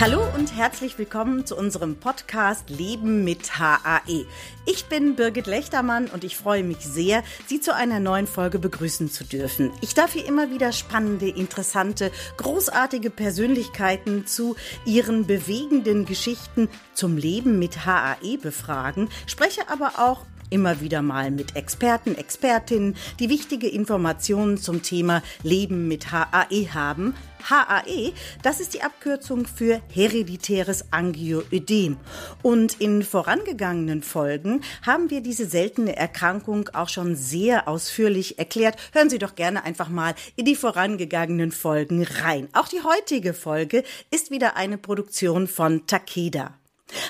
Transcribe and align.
Hallo 0.00 0.24
und 0.34 0.56
herzlich 0.56 0.98
willkommen 0.98 1.46
zu 1.46 1.56
unserem 1.56 1.94
Podcast 1.94 2.68
Leben 2.68 3.22
mit 3.22 3.60
HAE. 3.60 4.26
Ich 4.66 4.86
bin 4.86 5.14
Birgit 5.14 5.46
Lechtermann 5.46 6.08
und 6.08 6.24
ich 6.24 6.36
freue 6.36 6.64
mich 6.64 6.80
sehr, 6.80 7.22
Sie 7.46 7.60
zu 7.60 7.72
einer 7.72 8.00
neuen 8.00 8.26
Folge 8.26 8.58
begrüßen 8.58 9.08
zu 9.08 9.22
dürfen. 9.22 9.70
Ich 9.82 9.94
darf 9.94 10.12
hier 10.12 10.26
immer 10.26 10.50
wieder 10.50 10.72
spannende, 10.72 11.28
interessante, 11.28 12.10
großartige 12.38 13.10
Persönlichkeiten 13.10 14.26
zu 14.26 14.56
ihren 14.84 15.26
bewegenden 15.26 16.06
Geschichten 16.06 16.68
zum 16.92 17.16
Leben 17.16 17.60
mit 17.60 17.86
HAE 17.86 18.36
befragen, 18.38 19.08
spreche 19.26 19.68
aber 19.68 19.92
auch 19.98 20.26
immer 20.50 20.80
wieder 20.80 21.02
mal 21.02 21.30
mit 21.30 21.56
Experten, 21.56 22.14
Expertinnen, 22.16 22.96
die 23.18 23.28
wichtige 23.28 23.68
Informationen 23.68 24.58
zum 24.58 24.82
Thema 24.82 25.22
Leben 25.42 25.88
mit 25.88 26.12
HAE 26.12 26.72
haben. 26.72 27.14
HAE, 27.50 28.12
das 28.42 28.60
ist 28.60 28.74
die 28.74 28.82
Abkürzung 28.82 29.46
für 29.46 29.80
hereditäres 29.92 30.92
Angioödem. 30.92 31.98
Und 32.42 32.80
in 32.80 33.02
vorangegangenen 33.02 34.02
Folgen 34.02 34.62
haben 34.82 35.10
wir 35.10 35.20
diese 35.20 35.46
seltene 35.46 35.96
Erkrankung 35.96 36.70
auch 36.72 36.88
schon 36.88 37.16
sehr 37.16 37.68
ausführlich 37.68 38.38
erklärt. 38.38 38.76
Hören 38.92 39.10
Sie 39.10 39.18
doch 39.18 39.34
gerne 39.34 39.64
einfach 39.64 39.88
mal 39.88 40.14
in 40.36 40.46
die 40.46 40.56
vorangegangenen 40.56 41.52
Folgen 41.52 42.04
rein. 42.22 42.48
Auch 42.54 42.68
die 42.68 42.82
heutige 42.82 43.34
Folge 43.34 43.84
ist 44.10 44.30
wieder 44.30 44.56
eine 44.56 44.78
Produktion 44.78 45.46
von 45.46 45.86
Takeda. 45.86 46.54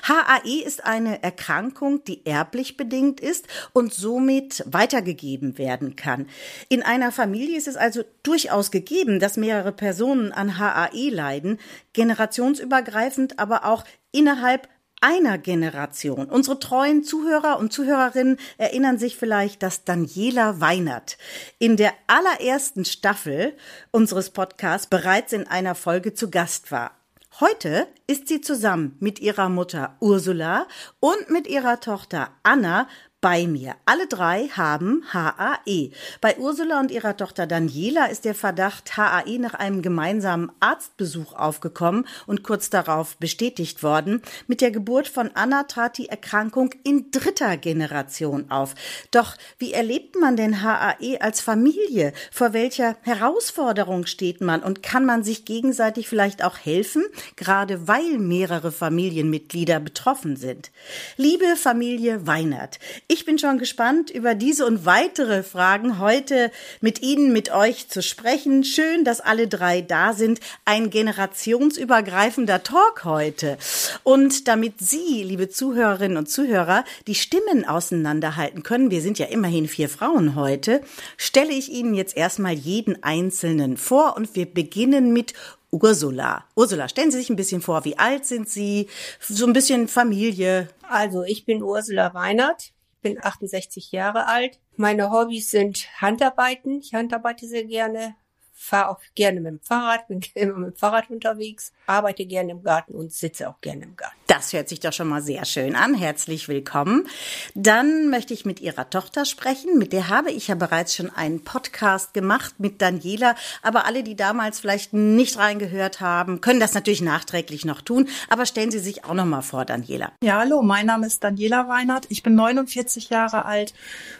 HAE 0.02 0.62
ist 0.64 0.84
eine 0.84 1.22
Erkrankung, 1.22 2.04
die 2.04 2.24
erblich 2.24 2.76
bedingt 2.76 3.20
ist 3.20 3.46
und 3.72 3.92
somit 3.92 4.62
weitergegeben 4.66 5.58
werden 5.58 5.96
kann. 5.96 6.26
In 6.68 6.82
einer 6.82 7.12
Familie 7.12 7.58
ist 7.58 7.68
es 7.68 7.76
also 7.76 8.02
durchaus 8.22 8.70
gegeben, 8.70 9.20
dass 9.20 9.36
mehrere 9.36 9.72
Personen 9.72 10.32
an 10.32 10.58
HAE 10.58 11.10
leiden, 11.10 11.58
generationsübergreifend, 11.92 13.38
aber 13.38 13.64
auch 13.64 13.84
innerhalb 14.12 14.68
einer 15.00 15.36
Generation. 15.36 16.30
Unsere 16.30 16.58
treuen 16.58 17.04
Zuhörer 17.04 17.58
und 17.58 17.72
Zuhörerinnen 17.72 18.38
erinnern 18.56 18.96
sich 18.96 19.18
vielleicht, 19.18 19.62
dass 19.62 19.84
Daniela 19.84 20.60
Weinert 20.60 21.18
in 21.58 21.76
der 21.76 21.92
allerersten 22.06 22.86
Staffel 22.86 23.54
unseres 23.90 24.30
Podcasts 24.30 24.86
bereits 24.86 25.34
in 25.34 25.46
einer 25.46 25.74
Folge 25.74 26.14
zu 26.14 26.30
Gast 26.30 26.72
war. 26.72 26.92
Heute 27.40 27.88
ist 28.06 28.28
sie 28.28 28.40
zusammen 28.40 28.96
mit 29.00 29.18
ihrer 29.18 29.48
Mutter 29.48 29.96
Ursula 29.98 30.68
und 31.00 31.30
mit 31.30 31.48
ihrer 31.48 31.80
Tochter 31.80 32.30
Anna 32.44 32.86
bei 33.24 33.46
mir. 33.46 33.76
Alle 33.86 34.06
drei 34.06 34.48
haben 34.48 35.02
HAE. 35.10 35.92
Bei 36.20 36.36
Ursula 36.36 36.78
und 36.78 36.90
ihrer 36.90 37.16
Tochter 37.16 37.46
Daniela 37.46 38.04
ist 38.10 38.26
der 38.26 38.34
Verdacht 38.34 38.98
HAE 38.98 39.38
nach 39.38 39.54
einem 39.54 39.80
gemeinsamen 39.80 40.52
Arztbesuch 40.60 41.32
aufgekommen 41.32 42.06
und 42.26 42.42
kurz 42.42 42.68
darauf 42.68 43.16
bestätigt 43.16 43.82
worden. 43.82 44.20
Mit 44.46 44.60
der 44.60 44.70
Geburt 44.70 45.08
von 45.08 45.30
Anna 45.32 45.62
trat 45.62 45.96
die 45.96 46.10
Erkrankung 46.10 46.74
in 46.84 47.10
dritter 47.12 47.56
Generation 47.56 48.50
auf. 48.50 48.74
Doch 49.10 49.38
wie 49.56 49.72
erlebt 49.72 50.16
man 50.20 50.36
denn 50.36 50.60
HAE 50.60 51.22
als 51.22 51.40
Familie? 51.40 52.12
Vor 52.30 52.52
welcher 52.52 52.94
Herausforderung 53.00 54.04
steht 54.04 54.42
man 54.42 54.62
und 54.62 54.82
kann 54.82 55.06
man 55.06 55.24
sich 55.24 55.46
gegenseitig 55.46 56.10
vielleicht 56.10 56.44
auch 56.44 56.58
helfen, 56.58 57.06
gerade 57.36 57.88
weil 57.88 58.18
mehrere 58.18 58.70
Familienmitglieder 58.70 59.80
betroffen 59.80 60.36
sind? 60.36 60.70
Liebe 61.16 61.56
Familie 61.56 62.26
Weinert, 62.26 62.78
ich 63.14 63.24
bin 63.24 63.38
schon 63.38 63.58
gespannt, 63.58 64.10
über 64.10 64.34
diese 64.34 64.66
und 64.66 64.86
weitere 64.86 65.44
Fragen 65.44 66.00
heute 66.00 66.50
mit 66.80 67.00
Ihnen, 67.00 67.32
mit 67.32 67.52
euch 67.52 67.88
zu 67.88 68.02
sprechen. 68.02 68.64
Schön, 68.64 69.04
dass 69.04 69.20
alle 69.20 69.46
drei 69.46 69.82
da 69.82 70.14
sind. 70.14 70.40
Ein 70.64 70.90
generationsübergreifender 70.90 72.64
Talk 72.64 73.04
heute. 73.04 73.56
Und 74.02 74.48
damit 74.48 74.80
Sie, 74.80 75.22
liebe 75.22 75.48
Zuhörerinnen 75.48 76.18
und 76.18 76.28
Zuhörer, 76.28 76.84
die 77.06 77.14
Stimmen 77.14 77.64
auseinanderhalten 77.64 78.64
können, 78.64 78.90
wir 78.90 79.00
sind 79.00 79.20
ja 79.20 79.26
immerhin 79.26 79.68
vier 79.68 79.88
Frauen 79.88 80.34
heute, 80.34 80.80
stelle 81.16 81.52
ich 81.52 81.70
Ihnen 81.70 81.94
jetzt 81.94 82.16
erstmal 82.16 82.54
jeden 82.54 83.04
Einzelnen 83.04 83.76
vor 83.76 84.16
und 84.16 84.34
wir 84.34 84.46
beginnen 84.46 85.12
mit 85.12 85.34
Ursula. 85.70 86.44
Ursula, 86.56 86.88
stellen 86.88 87.12
Sie 87.12 87.18
sich 87.18 87.30
ein 87.30 87.36
bisschen 87.36 87.60
vor, 87.60 87.84
wie 87.84 87.96
alt 87.96 88.26
sind 88.26 88.48
Sie? 88.48 88.88
So 89.20 89.46
ein 89.46 89.52
bisschen 89.52 89.86
Familie. 89.86 90.68
Also, 90.82 91.22
ich 91.22 91.44
bin 91.44 91.62
Ursula 91.62 92.12
Weinert, 92.14 92.73
bin 93.04 93.22
68 93.22 93.92
Jahre 93.92 94.26
alt. 94.26 94.58
Meine 94.76 95.12
Hobbys 95.12 95.50
sind 95.50 95.86
Handarbeiten. 96.00 96.80
Ich 96.80 96.94
handarbeite 96.94 97.46
sehr 97.46 97.64
gerne 97.64 98.16
fahre 98.64 98.88
auch 98.90 99.00
gerne 99.14 99.40
mit 99.40 99.52
dem 99.52 99.60
Fahrrad, 99.60 100.08
bin 100.08 100.20
immer 100.34 100.58
mit 100.58 100.74
dem 100.74 100.76
Fahrrad 100.76 101.10
unterwegs, 101.10 101.72
arbeite 101.86 102.24
gerne 102.26 102.52
im 102.52 102.62
Garten 102.62 102.94
und 102.94 103.12
sitze 103.12 103.48
auch 103.48 103.60
gerne 103.60 103.84
im 103.84 103.96
Garten. 103.96 104.16
Das 104.26 104.52
hört 104.52 104.68
sich 104.68 104.80
doch 104.80 104.92
schon 104.92 105.08
mal 105.08 105.22
sehr 105.22 105.44
schön 105.44 105.76
an. 105.76 105.94
Herzlich 105.94 106.48
willkommen. 106.48 107.06
Dann 107.54 108.08
möchte 108.08 108.32
ich 108.32 108.46
mit 108.46 108.60
Ihrer 108.60 108.88
Tochter 108.88 109.26
sprechen. 109.26 109.78
Mit 109.78 109.92
der 109.92 110.08
habe 110.08 110.30
ich 110.30 110.48
ja 110.48 110.54
bereits 110.54 110.94
schon 110.94 111.10
einen 111.10 111.44
Podcast 111.44 112.14
gemacht 112.14 112.54
mit 112.58 112.80
Daniela. 112.80 113.36
Aber 113.62 113.84
alle, 113.84 114.02
die 114.02 114.16
damals 114.16 114.60
vielleicht 114.60 114.94
nicht 114.94 115.36
reingehört 115.36 116.00
haben, 116.00 116.40
können 116.40 116.58
das 116.58 116.72
natürlich 116.72 117.02
nachträglich 117.02 117.64
noch 117.66 117.82
tun. 117.82 118.08
Aber 118.30 118.46
stellen 118.46 118.70
Sie 118.70 118.78
sich 118.78 119.04
auch 119.04 119.14
noch 119.14 119.26
mal 119.26 119.42
vor, 119.42 119.66
Daniela. 119.66 120.12
Ja, 120.22 120.38
hallo, 120.38 120.62
mein 120.62 120.86
Name 120.86 121.06
ist 121.06 121.22
Daniela 121.22 121.68
Weinert. 121.68 122.06
Ich 122.08 122.22
bin 122.22 122.34
49 122.34 123.10
Jahre 123.10 123.44
alt. 123.44 123.74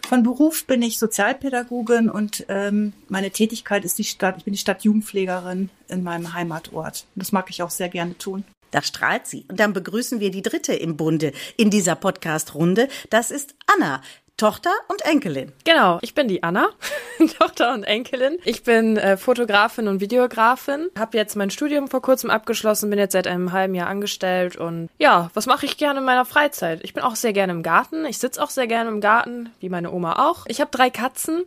Von 0.06 0.22
Beruf 0.22 0.66
bin 0.66 0.82
ich 0.82 0.98
Sozialpädagogin 0.98 2.10
und 2.10 2.44
ähm, 2.48 2.92
meine 3.08 3.30
Tätigkeit 3.30 3.84
ist 3.84 3.98
die 3.98 4.04
Stadt 4.04 4.33
Stadt, 4.34 4.38
ich 4.38 4.44
bin 4.44 4.52
die 4.52 4.58
Stadtjugendpflegerin 4.58 5.70
in 5.88 6.02
meinem 6.02 6.32
Heimatort. 6.34 7.06
Das 7.14 7.32
mag 7.32 7.50
ich 7.50 7.62
auch 7.62 7.70
sehr 7.70 7.88
gerne 7.88 8.18
tun. 8.18 8.44
Da 8.72 8.82
strahlt 8.82 9.26
sie. 9.26 9.44
Und 9.48 9.60
dann 9.60 9.72
begrüßen 9.72 10.18
wir 10.18 10.30
die 10.30 10.42
dritte 10.42 10.74
im 10.74 10.96
Bunde 10.96 11.32
in 11.56 11.70
dieser 11.70 11.94
Podcast-Runde. 11.94 12.88
Das 13.10 13.30
ist 13.30 13.54
Anna. 13.66 14.02
Tochter 14.36 14.72
und 14.88 15.02
Enkelin. 15.02 15.52
Genau, 15.64 16.00
ich 16.02 16.12
bin 16.12 16.26
die 16.26 16.42
Anna, 16.42 16.68
Tochter 17.38 17.72
und 17.72 17.84
Enkelin. 17.84 18.38
Ich 18.44 18.64
bin 18.64 18.96
äh, 18.96 19.16
Fotografin 19.16 19.86
und 19.86 20.00
Videografin, 20.00 20.88
habe 20.98 21.16
jetzt 21.16 21.36
mein 21.36 21.50
Studium 21.50 21.86
vor 21.86 22.02
kurzem 22.02 22.30
abgeschlossen, 22.30 22.90
bin 22.90 22.98
jetzt 22.98 23.12
seit 23.12 23.28
einem 23.28 23.52
halben 23.52 23.76
Jahr 23.76 23.86
angestellt 23.86 24.56
und 24.56 24.90
ja, 24.98 25.30
was 25.34 25.46
mache 25.46 25.66
ich 25.66 25.76
gerne 25.76 26.00
in 26.00 26.04
meiner 26.04 26.24
Freizeit? 26.24 26.80
Ich 26.82 26.94
bin 26.94 27.04
auch 27.04 27.14
sehr 27.14 27.32
gerne 27.32 27.52
im 27.52 27.62
Garten, 27.62 28.04
ich 28.06 28.18
sitze 28.18 28.42
auch 28.42 28.50
sehr 28.50 28.66
gerne 28.66 28.90
im 28.90 29.00
Garten, 29.00 29.50
wie 29.60 29.68
meine 29.68 29.92
Oma 29.92 30.28
auch. 30.28 30.46
Ich 30.48 30.60
habe 30.60 30.72
drei 30.72 30.90
Katzen, 30.90 31.44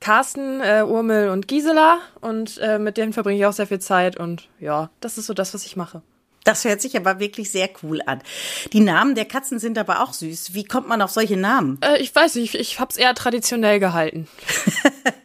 Carsten, 0.00 0.60
äh, 0.60 0.84
Urmel 0.86 1.30
und 1.30 1.48
Gisela 1.48 1.98
und 2.20 2.58
äh, 2.58 2.78
mit 2.78 2.96
denen 2.96 3.12
verbringe 3.12 3.38
ich 3.38 3.46
auch 3.46 3.52
sehr 3.52 3.66
viel 3.66 3.80
Zeit 3.80 4.16
und 4.18 4.48
ja, 4.60 4.90
das 5.00 5.18
ist 5.18 5.26
so 5.26 5.34
das, 5.34 5.54
was 5.54 5.64
ich 5.64 5.76
mache. 5.76 6.02
Das 6.46 6.64
hört 6.64 6.80
sich 6.80 6.96
aber 6.96 7.18
wirklich 7.18 7.50
sehr 7.50 7.68
cool 7.82 8.00
an. 8.06 8.22
Die 8.72 8.78
Namen 8.78 9.16
der 9.16 9.24
Katzen 9.24 9.58
sind 9.58 9.76
aber 9.78 10.00
auch 10.00 10.12
süß. 10.12 10.54
Wie 10.54 10.62
kommt 10.62 10.86
man 10.86 11.02
auf 11.02 11.10
solche 11.10 11.36
Namen? 11.36 11.76
Äh, 11.82 12.00
ich 12.00 12.14
weiß 12.14 12.36
nicht, 12.36 12.54
ich, 12.54 12.60
ich 12.60 12.80
habe 12.80 12.92
es 12.92 12.96
eher 12.96 13.16
traditionell 13.16 13.80
gehalten. 13.80 14.28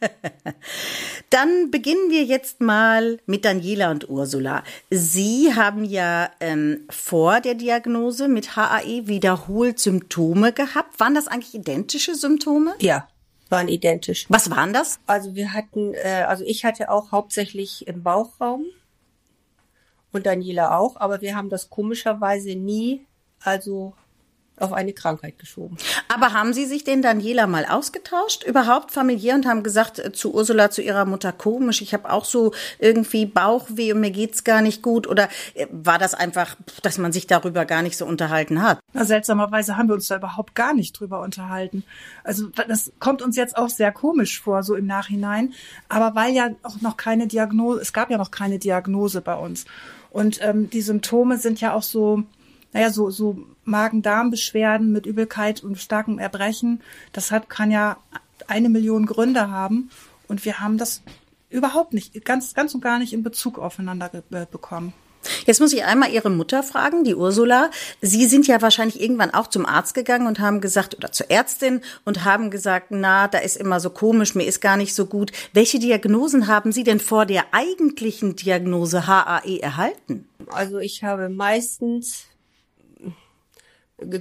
Dann 1.30 1.70
beginnen 1.70 2.10
wir 2.10 2.24
jetzt 2.24 2.60
mal 2.60 3.20
mit 3.28 3.46
Daniela 3.46 3.92
und 3.92 4.10
Ursula. 4.10 4.64
Sie 4.90 5.54
haben 5.56 5.86
ja 5.86 6.32
ähm, 6.40 6.88
vor 6.90 7.40
der 7.40 7.54
Diagnose 7.54 8.28
mit 8.28 8.56
HAE 8.56 9.06
wiederholt 9.06 9.78
Symptome 9.78 10.54
gehabt. 10.54 11.00
Waren 11.00 11.14
das 11.14 11.28
eigentlich 11.28 11.54
identische 11.54 12.16
Symptome? 12.16 12.74
Ja, 12.80 13.08
waren 13.52 13.68
identisch. 13.68 14.26
Was 14.30 14.50
waren 14.50 14.74
das? 14.74 15.00
Also 15.06 15.36
wir 15.36 15.54
hatten, 15.54 15.94
äh, 15.94 16.26
also 16.28 16.44
ich 16.46 16.66
hatte 16.66 16.90
auch 16.90 17.12
hauptsächlich 17.12 17.88
im 17.88 18.04
Bauchraum 18.04 18.66
und 20.12 20.26
Daniela 20.26 20.78
auch, 20.78 20.98
aber 20.98 21.22
wir 21.22 21.36
haben 21.36 21.50
das 21.50 21.70
komischerweise 21.70 22.56
nie, 22.56 23.06
also 23.44 23.94
auf 24.62 24.74
eine 24.74 24.94
Krankheit 24.94 25.40
geschoben. 25.40 25.78
Aber 26.08 26.34
haben 26.34 26.54
Sie 26.54 26.66
sich 26.66 26.84
denn 26.84 27.02
Daniela 27.02 27.48
mal 27.48 27.66
ausgetauscht, 27.66 28.44
überhaupt 28.44 28.92
familiär 28.92 29.36
und 29.36 29.46
haben 29.46 29.64
gesagt 29.64 30.00
äh, 30.00 30.12
zu 30.12 30.34
Ursula, 30.34 30.72
zu 30.72 30.82
ihrer 30.82 31.06
Mutter, 31.06 31.32
komisch, 31.32 31.82
ich 31.82 31.94
habe 31.94 32.12
auch 32.12 32.26
so 32.26 32.54
irgendwie 32.80 33.26
Bauchweh 33.26 33.94
und 33.94 34.02
mir 34.02 34.12
geht's 34.12 34.44
gar 34.44 34.62
nicht 34.62 34.82
gut? 34.82 35.08
Oder 35.08 35.30
äh, 35.54 35.68
war 35.72 35.98
das 35.98 36.14
einfach, 36.14 36.56
dass 36.84 36.98
man 36.98 37.12
sich 37.12 37.28
darüber 37.28 37.66
gar 37.66 37.82
nicht 37.82 37.98
so 37.98 38.06
unterhalten 38.06 38.62
hat? 38.62 38.80
Na, 38.94 39.06
seltsamerweise 39.06 39.78
haben 39.78 39.88
wir 39.88 39.96
uns 39.96 40.08
da 40.08 40.18
überhaupt 40.18 40.56
gar 40.56 40.74
nicht 40.74 41.00
drüber 41.00 41.22
unterhalten. 41.22 41.84
Also 42.24 42.48
das 42.68 42.92
kommt 43.00 43.22
uns 43.22 43.36
jetzt 43.36 43.58
auch 43.58 43.70
sehr 43.70 43.92
komisch 43.92 44.42
vor, 44.42 44.64
so 44.64 44.76
im 44.76 44.86
Nachhinein. 44.86 45.54
Aber 45.90 46.16
weil 46.16 46.34
ja 46.34 46.50
auch 46.64 46.82
noch 46.82 46.98
keine 46.98 47.28
Diagnose, 47.28 47.82
es 47.82 47.94
gab 47.94 48.10
ja 48.12 48.18
noch 48.18 48.32
keine 48.32 48.60
Diagnose 48.60 49.22
bei 49.22 49.36
uns. 49.36 49.66
Und 50.12 50.40
ähm, 50.42 50.70
die 50.70 50.82
Symptome 50.82 51.38
sind 51.38 51.62
ja 51.62 51.74
auch 51.74 51.84
so, 51.84 52.24
naja, 52.74 52.90
so, 52.90 53.10
so 53.10 53.38
Magen-Darm-Beschwerden 53.66 54.92
mit 54.92 55.06
Übelkeit 55.06 55.64
und 55.64 55.78
starkem 55.78 56.20
Erbrechen. 56.20 56.82
Das 57.12 57.32
hat, 57.32 57.50
kann 57.50 57.72
ja 57.72 57.98
eine 58.48 58.70
Million 58.70 59.06
Gründe 59.06 59.50
haben. 59.50 59.90
Und 60.28 60.46
wir 60.46 60.60
haben 60.60 60.78
das 60.78 61.02
überhaupt 61.50 61.94
nicht, 61.94 62.24
ganz, 62.24 62.54
ganz 62.54 62.74
und 62.74 62.82
gar 62.82 63.00
nicht 63.00 63.14
in 63.14 63.24
Bezug 63.24 63.60
aufeinander 63.60 64.10
äh, 64.14 64.46
bekommen. 64.50 64.94
Jetzt 65.46 65.60
muss 65.60 65.74
ich 65.74 65.84
einmal 65.84 66.12
Ihre 66.12 66.30
Mutter 66.30 66.64
fragen, 66.64 67.04
die 67.04 67.16
Ursula. 67.16 67.70
Sie 68.02 68.26
sind 68.26 68.48
ja 68.48 68.62
wahrscheinlich 68.62 69.00
irgendwann 69.00 69.34
auch 69.34 69.48
zum 69.48 69.66
Arzt 69.66 69.94
gegangen 69.94 70.26
und 70.26 70.40
haben 70.40 70.62
gesagt, 70.62 70.96
oder 70.96 71.12
zur 71.12 71.30
Ärztin 71.30 71.82
und 72.06 72.26
haben 72.26 72.50
gesagt, 72.50 72.88
na, 72.90 73.28
da 73.28 73.38
ist 73.38 73.58
immer 73.58 73.80
so 73.80 73.92
komisch, 73.92 74.34
mir 74.34 74.46
ist 74.46 74.62
gar 74.62 74.78
nicht 74.78 74.96
so 74.96 75.06
gut. 75.06 75.32
Welche 75.54 75.80
Diagnosen 75.80 76.48
haben 76.48 76.72
Sie 76.72 76.84
denn 76.84 77.00
vor 77.00 77.26
der 77.26 77.46
eigentlichen 77.52 78.36
Diagnose 78.36 79.06
HAE 79.06 79.60
erhalten? 79.60 80.28
Also 80.48 80.80
ich 80.80 81.04
habe 81.04 81.30
meistens 81.30 82.26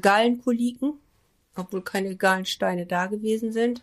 Gallenkoliken, 0.00 0.94
obwohl 1.56 1.82
keine 1.82 2.16
Gallensteine 2.16 2.86
da 2.86 3.06
gewesen 3.06 3.52
sind 3.52 3.82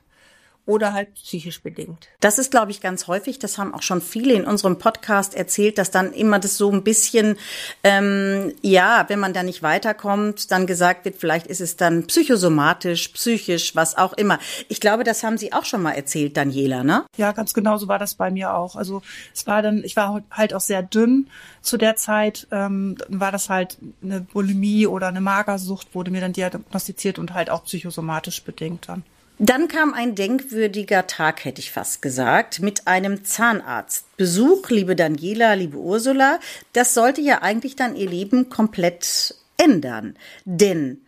oder 0.67 0.93
halt 0.93 1.15
psychisch 1.15 1.63
bedingt. 1.63 2.09
Das 2.19 2.37
ist, 2.37 2.51
glaube 2.51 2.71
ich, 2.71 2.81
ganz 2.81 3.07
häufig. 3.07 3.39
Das 3.39 3.57
haben 3.57 3.73
auch 3.73 3.81
schon 3.81 4.01
viele 4.01 4.33
in 4.33 4.45
unserem 4.45 4.77
Podcast 4.77 5.33
erzählt, 5.33 5.77
dass 5.77 5.91
dann 5.91 6.13
immer 6.13 6.39
das 6.39 6.57
so 6.57 6.69
ein 6.71 6.83
bisschen, 6.83 7.37
ähm, 7.83 8.53
ja, 8.61 9.05
wenn 9.07 9.19
man 9.19 9.33
da 9.33 9.43
nicht 9.43 9.63
weiterkommt, 9.63 10.51
dann 10.51 10.67
gesagt 10.67 11.05
wird, 11.05 11.15
vielleicht 11.17 11.47
ist 11.47 11.61
es 11.61 11.77
dann 11.77 12.05
psychosomatisch, 12.05 13.07
psychisch, 13.09 13.75
was 13.75 13.97
auch 13.97 14.13
immer. 14.13 14.39
Ich 14.67 14.81
glaube, 14.81 15.05
das 15.05 15.23
haben 15.23 15.37
Sie 15.37 15.53
auch 15.53 15.65
schon 15.65 15.81
mal 15.81 15.93
erzählt, 15.93 16.35
Daniela, 16.35 16.83
ne? 16.83 17.05
Ja, 17.15 17.31
ganz 17.31 17.53
genau 17.53 17.77
so 17.77 17.87
war 17.87 17.97
das 17.97 18.15
bei 18.15 18.29
mir 18.29 18.53
auch. 18.53 18.75
Also 18.75 19.01
es 19.33 19.47
war 19.47 19.61
dann, 19.61 19.83
ich 19.85 19.95
war 19.95 20.21
halt 20.29 20.53
auch 20.53 20.61
sehr 20.61 20.83
dünn 20.83 21.29
zu 21.61 21.77
der 21.77 21.95
Zeit. 21.95 22.47
Ähm, 22.51 22.97
war 23.07 23.31
das 23.31 23.49
halt 23.49 23.77
eine 24.03 24.19
Bulimie 24.19 24.85
oder 24.85 25.07
eine 25.07 25.21
Magersucht, 25.21 25.95
wurde 25.95 26.11
mir 26.11 26.21
dann 26.21 26.33
diagnostiziert 26.33 27.19
und 27.19 27.33
halt 27.33 27.49
auch 27.49 27.63
psychosomatisch 27.63 28.43
bedingt 28.43 28.89
dann. 28.89 29.03
Dann 29.39 29.68
kam 29.68 29.94
ein 29.94 30.16
denkwürdiger 30.16 31.06
Tag, 31.06 31.45
hätte 31.45 31.62
ich 31.62 31.72
fast 31.72 32.01
gesagt, 32.01 32.60
mit 32.60 32.88
einem 32.88 33.24
Zahnarztbesuch, 33.24 34.69
liebe 34.69 34.95
Daniela, 34.95 35.54
liebe 35.54 35.78
Ursula. 35.78 36.39
Das 36.74 36.95
sollte 36.95 37.22
ja 37.22 37.44
eigentlich 37.44 37.75
dann 37.75 37.95
ihr 37.95 38.10
Leben 38.10 38.50
komplett 38.50 39.36
ändern. 39.57 40.18
Denn 40.45 41.01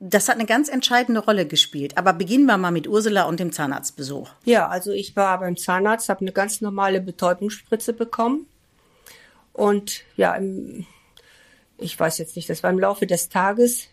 das 0.00 0.28
hat 0.28 0.34
eine 0.34 0.46
ganz 0.46 0.68
entscheidende 0.68 1.20
Rolle 1.20 1.46
gespielt. 1.46 1.96
Aber 1.96 2.12
beginnen 2.12 2.46
wir 2.46 2.56
mal 2.56 2.72
mit 2.72 2.88
Ursula 2.88 3.22
und 3.24 3.38
dem 3.38 3.52
Zahnarztbesuch. 3.52 4.30
Ja, 4.44 4.66
also 4.66 4.90
ich 4.90 5.14
war 5.14 5.38
beim 5.38 5.56
Zahnarzt, 5.56 6.08
habe 6.08 6.22
eine 6.22 6.32
ganz 6.32 6.60
normale 6.60 7.00
Betäubungsspritze 7.00 7.92
bekommen. 7.92 8.46
Und 9.52 10.02
ja, 10.16 10.34
im, 10.34 10.86
ich 11.78 11.98
weiß 11.98 12.18
jetzt 12.18 12.34
nicht, 12.34 12.50
das 12.50 12.64
war 12.64 12.70
im 12.70 12.80
Laufe 12.80 13.06
des 13.06 13.28
Tages, 13.28 13.86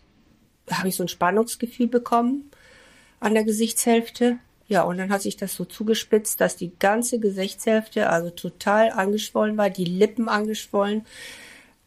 habe 0.68 0.88
ich 0.88 0.96
so 0.96 1.04
ein 1.04 1.08
Spannungsgefühl 1.08 1.86
bekommen 1.86 2.50
an 3.24 3.34
der 3.34 3.44
Gesichtshälfte. 3.44 4.38
Ja, 4.68 4.82
und 4.82 4.98
dann 4.98 5.10
hat 5.10 5.22
sich 5.22 5.36
das 5.36 5.54
so 5.54 5.64
zugespitzt, 5.64 6.40
dass 6.40 6.56
die 6.56 6.72
ganze 6.78 7.18
Gesichtshälfte 7.18 8.10
also 8.10 8.30
total 8.30 8.90
angeschwollen 8.90 9.56
war, 9.56 9.70
die 9.70 9.84
Lippen 9.84 10.28
angeschwollen, 10.28 11.06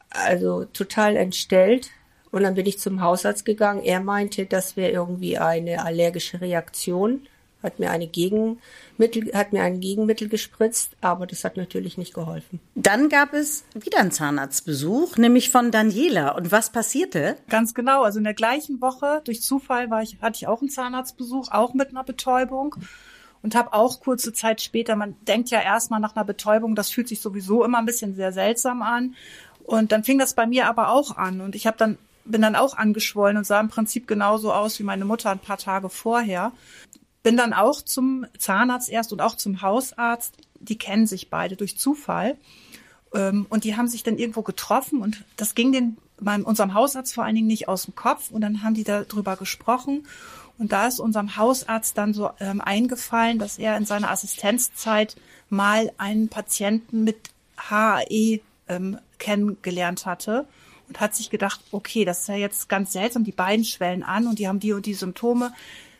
also 0.09 0.65
total 0.65 1.15
entstellt. 1.15 1.91
Und 2.31 2.43
dann 2.43 2.55
bin 2.55 2.65
ich 2.65 2.79
zum 2.79 3.01
Hausarzt 3.01 3.45
gegangen. 3.45 3.83
Er 3.83 3.99
meinte, 3.99 4.45
das 4.45 4.75
wäre 4.75 4.91
irgendwie 4.91 5.37
eine 5.37 5.85
allergische 5.85 6.41
Reaktion 6.41 7.27
hat 7.63 7.79
mir 7.79 7.91
eine 7.91 8.07
Gegenmittel, 8.07 9.33
hat 9.33 9.53
mir 9.53 9.63
ein 9.63 9.79
Gegenmittel 9.79 10.29
gespritzt, 10.29 10.91
aber 11.01 11.25
das 11.25 11.43
hat 11.43 11.57
natürlich 11.57 11.97
nicht 11.97 12.13
geholfen. 12.13 12.59
Dann 12.75 13.09
gab 13.09 13.33
es 13.33 13.63
wieder 13.73 13.99
einen 13.99 14.11
Zahnarztbesuch, 14.11 15.17
nämlich 15.17 15.49
von 15.49 15.71
Daniela. 15.71 16.35
Und 16.35 16.51
was 16.51 16.71
passierte? 16.71 17.37
Ganz 17.49 17.73
genau. 17.73 18.03
Also 18.03 18.19
in 18.19 18.23
der 18.23 18.33
gleichen 18.33 18.79
Woche, 18.81 19.21
durch 19.25 19.41
Zufall, 19.41 19.89
war 19.89 20.01
ich, 20.01 20.17
hatte 20.21 20.37
ich 20.37 20.47
auch 20.47 20.61
einen 20.61 20.69
Zahnarztbesuch, 20.69 21.51
auch 21.51 21.73
mit 21.73 21.89
einer 21.89 22.03
Betäubung. 22.03 22.75
Und 23.43 23.55
habe 23.55 23.73
auch 23.73 23.99
kurze 24.01 24.33
Zeit 24.33 24.61
später, 24.61 24.95
man 24.95 25.15
denkt 25.27 25.51
ja 25.51 25.61
erstmal 25.61 25.99
nach 25.99 26.15
einer 26.15 26.25
Betäubung, 26.25 26.75
das 26.75 26.89
fühlt 26.89 27.07
sich 27.07 27.21
sowieso 27.21 27.63
immer 27.63 27.77
ein 27.77 27.85
bisschen 27.85 28.15
sehr 28.15 28.33
seltsam 28.33 28.81
an. 28.81 29.15
Und 29.63 29.91
dann 29.91 30.03
fing 30.03 30.17
das 30.17 30.33
bei 30.33 30.47
mir 30.47 30.67
aber 30.67 30.89
auch 30.89 31.17
an. 31.17 31.41
Und 31.41 31.55
ich 31.55 31.67
habe 31.67 31.77
dann 31.77 31.97
bin 32.29 32.41
dann 32.41 32.55
auch 32.55 32.75
angeschwollen 32.75 33.37
und 33.37 33.45
sah 33.45 33.59
im 33.59 33.69
Prinzip 33.69 34.07
genauso 34.07 34.51
aus 34.51 34.79
wie 34.79 34.83
meine 34.83 35.05
Mutter 35.05 35.31
ein 35.31 35.39
paar 35.39 35.57
Tage 35.57 35.89
vorher 35.89 36.51
bin 37.27 37.35
dann 37.35 37.51
auch 37.51 37.81
zum 37.81 38.25
Zahnarzt 38.37 38.87
erst 38.87 39.11
und 39.11 39.21
auch 39.21 39.35
zum 39.35 39.61
Hausarzt. 39.61 40.33
Die 40.61 40.77
kennen 40.77 41.07
sich 41.07 41.29
beide 41.29 41.57
durch 41.57 41.77
Zufall. 41.77 42.37
Ähm, 43.13 43.45
und 43.49 43.65
die 43.65 43.75
haben 43.75 43.89
sich 43.89 44.01
dann 44.01 44.17
irgendwo 44.17 44.43
getroffen 44.43 45.01
und 45.01 45.25
das 45.35 45.53
ging 45.53 45.73
den, 45.73 45.97
meinem, 46.21 46.45
unserem 46.45 46.73
Hausarzt 46.73 47.13
vor 47.13 47.25
allen 47.25 47.35
Dingen 47.35 47.47
nicht 47.47 47.67
aus 47.67 47.83
dem 47.83 47.95
Kopf. 47.95 48.31
Und 48.31 48.39
dann 48.39 48.63
haben 48.63 48.75
die 48.75 48.85
darüber 48.85 49.35
gesprochen. 49.35 50.07
Und 50.57 50.71
da 50.71 50.87
ist 50.87 51.01
unserem 51.01 51.35
Hausarzt 51.35 51.97
dann 51.97 52.13
so 52.13 52.29
ähm, 52.39 52.61
eingefallen, 52.61 53.39
dass 53.39 53.57
er 53.57 53.75
in 53.75 53.85
seiner 53.85 54.09
Assistenzzeit 54.09 55.17
mal 55.49 55.91
einen 55.97 56.29
Patienten 56.29 57.03
mit 57.03 57.17
HAE 57.57 58.39
ähm, 58.69 58.99
kennengelernt 59.19 60.05
hatte 60.05 60.47
und 60.87 61.01
hat 61.01 61.13
sich 61.13 61.29
gedacht, 61.29 61.59
okay, 61.73 62.05
das 62.05 62.21
ist 62.21 62.27
ja 62.29 62.35
jetzt 62.35 62.69
ganz 62.69 62.93
seltsam, 62.93 63.25
die 63.25 63.33
beiden 63.33 63.65
schwellen 63.65 64.03
an 64.03 64.27
und 64.27 64.39
die 64.39 64.47
haben 64.47 64.61
die 64.61 64.71
und 64.71 64.85
die 64.85 64.93
Symptome. 64.93 65.51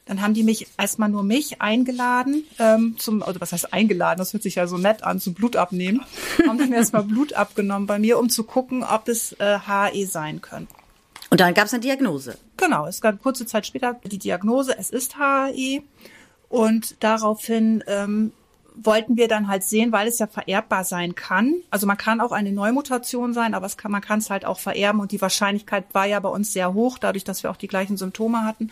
Dann 0.07 0.21
haben 0.21 0.33
die 0.33 0.43
mich 0.43 0.67
erstmal 0.77 1.09
nur 1.09 1.23
mich 1.23 1.61
eingeladen 1.61 2.45
ähm, 2.59 2.95
zum, 2.97 3.21
also 3.23 3.41
was 3.41 3.51
heißt 3.51 3.73
eingeladen, 3.73 4.19
das 4.19 4.33
hört 4.33 4.43
sich 4.43 4.55
ja 4.55 4.67
so 4.67 4.77
nett 4.77 5.03
an, 5.03 5.19
zum 5.19 5.33
Blut 5.33 5.55
abnehmen. 5.55 6.01
haben 6.47 6.57
dann 6.57 6.71
erstmal 6.71 7.03
Blut 7.03 7.33
abgenommen 7.33 7.87
bei 7.87 7.99
mir, 7.99 8.17
um 8.17 8.29
zu 8.29 8.43
gucken, 8.43 8.83
ob 8.83 9.07
es 9.07 9.33
äh, 9.33 9.59
HE 9.59 10.05
sein 10.05 10.41
könnte. 10.41 10.73
Und 11.29 11.41
dann 11.41 11.53
gab 11.53 11.65
es 11.65 11.73
eine 11.73 11.81
Diagnose. 11.81 12.37
Genau, 12.55 12.87
es 12.87 13.01
gab 13.01 13.21
kurze 13.21 13.45
Zeit 13.45 13.67
später 13.67 13.99
die 14.05 14.17
Diagnose, 14.17 14.77
es 14.77 14.89
ist 14.89 15.17
HAE. 15.17 15.81
Und 16.49 17.03
daraufhin 17.03 17.83
ähm, 17.87 18.31
wollten 18.83 19.17
wir 19.17 19.27
dann 19.27 19.47
halt 19.47 19.63
sehen, 19.63 19.91
weil 19.91 20.07
es 20.07 20.19
ja 20.19 20.27
vererbbar 20.27 20.83
sein 20.83 21.15
kann. 21.15 21.55
Also 21.69 21.87
man 21.87 21.97
kann 21.97 22.21
auch 22.21 22.31
eine 22.31 22.51
Neumutation 22.51 23.33
sein, 23.33 23.53
aber 23.53 23.65
es 23.65 23.77
kann, 23.77 23.91
man 23.91 24.01
kann 24.01 24.19
es 24.19 24.29
halt 24.29 24.45
auch 24.45 24.59
vererben 24.59 25.01
und 25.01 25.11
die 25.11 25.21
Wahrscheinlichkeit 25.21 25.85
war 25.93 26.05
ja 26.05 26.19
bei 26.19 26.29
uns 26.29 26.53
sehr 26.53 26.73
hoch, 26.73 26.97
dadurch, 26.97 27.23
dass 27.23 27.43
wir 27.43 27.51
auch 27.51 27.57
die 27.57 27.67
gleichen 27.67 27.97
Symptome 27.97 28.43
hatten, 28.43 28.71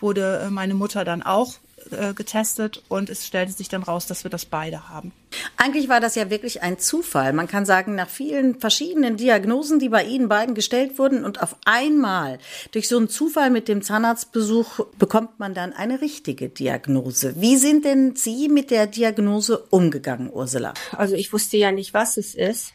wurde 0.00 0.44
äh, 0.46 0.50
meine 0.50 0.74
Mutter 0.74 1.04
dann 1.04 1.22
auch 1.22 1.54
äh, 1.90 2.14
getestet 2.14 2.82
und 2.88 3.10
es 3.10 3.26
stellte 3.26 3.52
sich 3.52 3.68
dann 3.68 3.82
raus, 3.82 4.06
dass 4.06 4.24
wir 4.24 4.30
das 4.30 4.44
beide 4.44 4.88
haben. 4.88 5.12
Eigentlich 5.56 5.88
war 5.88 6.00
das 6.00 6.14
ja 6.14 6.30
wirklich 6.30 6.62
ein 6.62 6.78
Zufall. 6.78 7.32
Man 7.32 7.48
kann 7.48 7.66
sagen, 7.66 7.94
nach 7.94 8.08
vielen 8.08 8.60
verschiedenen 8.60 9.16
Diagnosen, 9.16 9.78
die 9.78 9.88
bei 9.88 10.04
Ihnen 10.04 10.28
beiden 10.28 10.54
gestellt 10.54 10.98
wurden 10.98 11.24
und 11.24 11.42
auf 11.42 11.56
einmal 11.64 12.38
durch 12.72 12.88
so 12.88 12.96
einen 12.96 13.08
Zufall 13.08 13.50
mit 13.50 13.68
dem 13.68 13.82
Zahnarztbesuch 13.82 14.80
bekommt 14.98 15.38
man 15.38 15.54
dann 15.54 15.72
eine 15.72 16.00
richtige 16.00 16.48
Diagnose. 16.48 17.34
Wie 17.40 17.56
sind 17.56 17.84
denn 17.84 18.16
Sie 18.16 18.48
mit 18.48 18.70
der 18.70 18.86
Diagnose 18.86 19.58
umgegangen, 19.70 20.30
Ursula? 20.32 20.74
Also 20.92 21.14
ich 21.14 21.32
wusste 21.32 21.56
ja 21.56 21.72
nicht, 21.72 21.94
was 21.94 22.16
es 22.16 22.34
ist. 22.34 22.72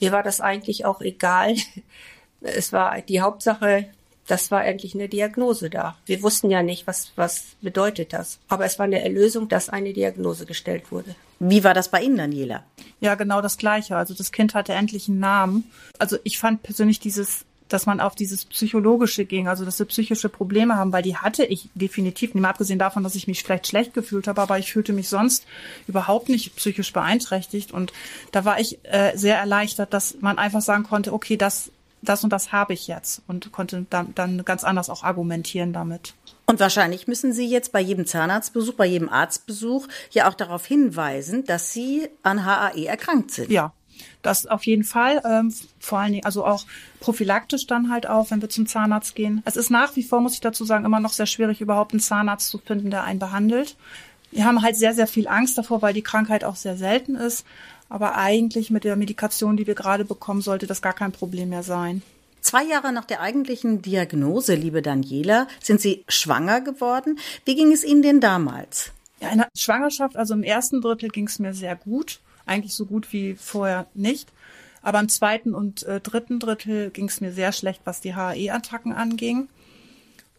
Mir 0.00 0.12
war 0.12 0.22
das 0.22 0.40
eigentlich 0.40 0.84
auch 0.84 1.00
egal. 1.00 1.56
Es 2.40 2.72
war 2.72 3.02
die 3.02 3.20
Hauptsache, 3.20 3.90
das 4.30 4.50
war 4.50 4.64
endlich 4.64 4.94
eine 4.94 5.08
Diagnose 5.08 5.70
da. 5.70 5.96
Wir 6.06 6.22
wussten 6.22 6.50
ja 6.50 6.62
nicht, 6.62 6.86
was, 6.86 7.12
was 7.16 7.56
bedeutet 7.60 8.12
das. 8.12 8.38
Aber 8.48 8.64
es 8.64 8.78
war 8.78 8.84
eine 8.84 9.02
Erlösung, 9.02 9.48
dass 9.48 9.68
eine 9.68 9.92
Diagnose 9.92 10.46
gestellt 10.46 10.92
wurde. 10.92 11.14
Wie 11.40 11.64
war 11.64 11.74
das 11.74 11.90
bei 11.90 12.02
Ihnen, 12.02 12.18
Daniela? 12.18 12.62
Ja, 13.00 13.14
genau 13.16 13.40
das 13.40 13.56
Gleiche. 13.56 13.96
Also 13.96 14.14
das 14.14 14.30
Kind 14.30 14.54
hatte 14.54 14.72
endlich 14.72 15.08
einen 15.08 15.18
Namen. 15.18 15.70
Also 15.98 16.16
ich 16.22 16.38
fand 16.38 16.62
persönlich 16.62 17.00
dieses 17.00 17.44
dass 17.72 17.86
man 17.86 18.00
auf 18.00 18.16
dieses 18.16 18.46
Psychologische 18.46 19.24
ging, 19.24 19.46
also 19.46 19.64
dass 19.64 19.78
wir 19.78 19.86
psychische 19.86 20.28
Probleme 20.28 20.74
haben, 20.74 20.92
weil 20.92 21.04
die 21.04 21.16
hatte 21.16 21.44
ich 21.44 21.68
definitiv, 21.74 22.34
nicht 22.34 22.42
mal 22.42 22.50
abgesehen 22.50 22.80
davon, 22.80 23.04
dass 23.04 23.14
ich 23.14 23.28
mich 23.28 23.44
vielleicht 23.44 23.68
schlecht 23.68 23.94
gefühlt 23.94 24.26
habe, 24.26 24.42
aber 24.42 24.58
ich 24.58 24.72
fühlte 24.72 24.92
mich 24.92 25.08
sonst 25.08 25.46
überhaupt 25.86 26.28
nicht 26.28 26.56
psychisch 26.56 26.92
beeinträchtigt. 26.92 27.70
Und 27.70 27.92
da 28.32 28.44
war 28.44 28.58
ich 28.58 28.80
äh, 28.82 29.16
sehr 29.16 29.38
erleichtert, 29.38 29.94
dass 29.94 30.16
man 30.20 30.36
einfach 30.36 30.62
sagen 30.62 30.82
konnte, 30.82 31.12
okay, 31.12 31.36
das 31.36 31.70
das 32.02 32.24
und 32.24 32.30
das 32.30 32.52
habe 32.52 32.72
ich 32.72 32.86
jetzt 32.86 33.22
und 33.26 33.52
konnte 33.52 33.86
dann, 33.90 34.14
dann 34.14 34.44
ganz 34.44 34.64
anders 34.64 34.90
auch 34.90 35.02
argumentieren 35.02 35.72
damit. 35.72 36.14
Und 36.46 36.58
wahrscheinlich 36.60 37.06
müssen 37.06 37.32
Sie 37.32 37.46
jetzt 37.46 37.72
bei 37.72 37.80
jedem 37.80 38.06
Zahnarztbesuch, 38.06 38.74
bei 38.74 38.86
jedem 38.86 39.08
Arztbesuch 39.08 39.86
ja 40.10 40.28
auch 40.28 40.34
darauf 40.34 40.66
hinweisen, 40.66 41.44
dass 41.44 41.72
Sie 41.72 42.08
an 42.22 42.44
HAE 42.44 42.86
erkrankt 42.86 43.30
sind. 43.30 43.50
Ja, 43.50 43.72
das 44.22 44.46
auf 44.46 44.64
jeden 44.64 44.84
Fall. 44.84 45.22
Ähm, 45.24 45.54
vor 45.78 45.98
allen 45.98 46.12
Dingen, 46.12 46.24
also 46.24 46.44
auch 46.44 46.64
prophylaktisch 47.00 47.66
dann 47.66 47.90
halt 47.90 48.08
auch, 48.08 48.30
wenn 48.30 48.42
wir 48.42 48.48
zum 48.48 48.66
Zahnarzt 48.66 49.14
gehen. 49.14 49.42
Es 49.44 49.56
ist 49.56 49.70
nach 49.70 49.94
wie 49.96 50.02
vor, 50.02 50.20
muss 50.20 50.34
ich 50.34 50.40
dazu 50.40 50.64
sagen, 50.64 50.84
immer 50.84 51.00
noch 51.00 51.12
sehr 51.12 51.26
schwierig, 51.26 51.60
überhaupt 51.60 51.92
einen 51.92 52.00
Zahnarzt 52.00 52.48
zu 52.48 52.58
finden, 52.58 52.90
der 52.90 53.04
einen 53.04 53.18
behandelt. 53.18 53.76
Wir 54.30 54.44
haben 54.44 54.62
halt 54.62 54.76
sehr, 54.76 54.94
sehr 54.94 55.06
viel 55.06 55.28
Angst 55.28 55.58
davor, 55.58 55.82
weil 55.82 55.94
die 55.94 56.02
Krankheit 56.02 56.44
auch 56.44 56.56
sehr 56.56 56.76
selten 56.76 57.16
ist. 57.16 57.44
Aber 57.90 58.16
eigentlich 58.16 58.70
mit 58.70 58.84
der 58.84 58.96
Medikation, 58.96 59.58
die 59.58 59.66
wir 59.66 59.74
gerade 59.74 60.06
bekommen, 60.06 60.40
sollte 60.40 60.66
das 60.66 60.80
gar 60.80 60.94
kein 60.94 61.12
Problem 61.12 61.50
mehr 61.50 61.64
sein. 61.64 62.02
Zwei 62.40 62.64
Jahre 62.64 62.92
nach 62.92 63.04
der 63.04 63.20
eigentlichen 63.20 63.82
Diagnose, 63.82 64.54
liebe 64.54 64.80
Daniela, 64.80 65.46
sind 65.60 65.80
Sie 65.80 66.04
schwanger 66.08 66.62
geworden. 66.62 67.18
Wie 67.44 67.56
ging 67.56 67.72
es 67.72 67.84
Ihnen 67.84 68.00
denn 68.00 68.20
damals? 68.20 68.92
Ja, 69.20 69.30
in 69.30 69.38
der 69.38 69.48
Schwangerschaft, 69.54 70.16
also 70.16 70.32
im 70.32 70.42
ersten 70.42 70.80
Drittel 70.80 71.10
ging 71.10 71.26
es 71.26 71.38
mir 71.38 71.52
sehr 71.52 71.76
gut. 71.76 72.20
Eigentlich 72.46 72.74
so 72.74 72.86
gut 72.86 73.12
wie 73.12 73.34
vorher 73.34 73.86
nicht. 73.92 74.32
Aber 74.82 75.00
im 75.00 75.08
zweiten 75.08 75.54
und 75.54 75.82
äh, 75.82 76.00
dritten 76.00 76.38
Drittel 76.38 76.90
ging 76.90 77.08
es 77.08 77.20
mir 77.20 77.32
sehr 77.32 77.52
schlecht, 77.52 77.82
was 77.84 78.00
die 78.00 78.14
HAE-Attacken 78.14 78.92
anging. 78.92 79.48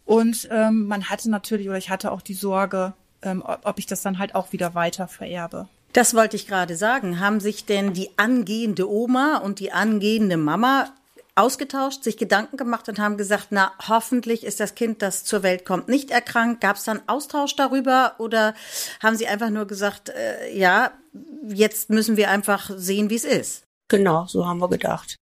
Und 0.04 0.48
ähm, 0.50 0.86
man 0.86 1.10
hatte 1.10 1.30
natürlich, 1.30 1.68
oder 1.68 1.78
ich 1.78 1.90
hatte 1.90 2.10
auch 2.10 2.22
die 2.22 2.34
Sorge, 2.34 2.94
ähm, 3.22 3.44
ob 3.44 3.78
ich 3.78 3.86
das 3.86 4.02
dann 4.02 4.18
halt 4.18 4.34
auch 4.34 4.52
wieder 4.52 4.74
weiter 4.74 5.06
vererbe. 5.06 5.68
Das 5.92 6.14
wollte 6.14 6.36
ich 6.36 6.46
gerade 6.46 6.76
sagen. 6.76 7.20
Haben 7.20 7.40
sich 7.40 7.66
denn 7.66 7.92
die 7.92 8.10
angehende 8.16 8.90
Oma 8.90 9.38
und 9.38 9.60
die 9.60 9.72
angehende 9.72 10.36
Mama 10.36 10.92
ausgetauscht, 11.34 12.04
sich 12.04 12.16
Gedanken 12.16 12.56
gemacht 12.56 12.88
und 12.88 12.98
haben 12.98 13.16
gesagt, 13.16 13.48
na, 13.50 13.72
hoffentlich 13.88 14.44
ist 14.44 14.60
das 14.60 14.74
Kind, 14.74 15.00
das 15.00 15.24
zur 15.24 15.42
Welt 15.42 15.64
kommt, 15.64 15.88
nicht 15.88 16.10
erkrankt. 16.10 16.60
Gab 16.60 16.76
es 16.76 16.84
dann 16.84 17.00
Austausch 17.06 17.56
darüber 17.56 18.14
oder 18.18 18.54
haben 19.02 19.16
sie 19.16 19.26
einfach 19.26 19.50
nur 19.50 19.66
gesagt, 19.66 20.10
äh, 20.10 20.54
ja, 20.56 20.92
jetzt 21.48 21.90
müssen 21.90 22.16
wir 22.16 22.30
einfach 22.30 22.70
sehen, 22.76 23.08
wie 23.08 23.16
es 23.16 23.24
ist? 23.24 23.64
Genau, 23.88 24.26
so 24.26 24.46
haben 24.46 24.58
wir 24.58 24.68
gedacht. 24.68 25.16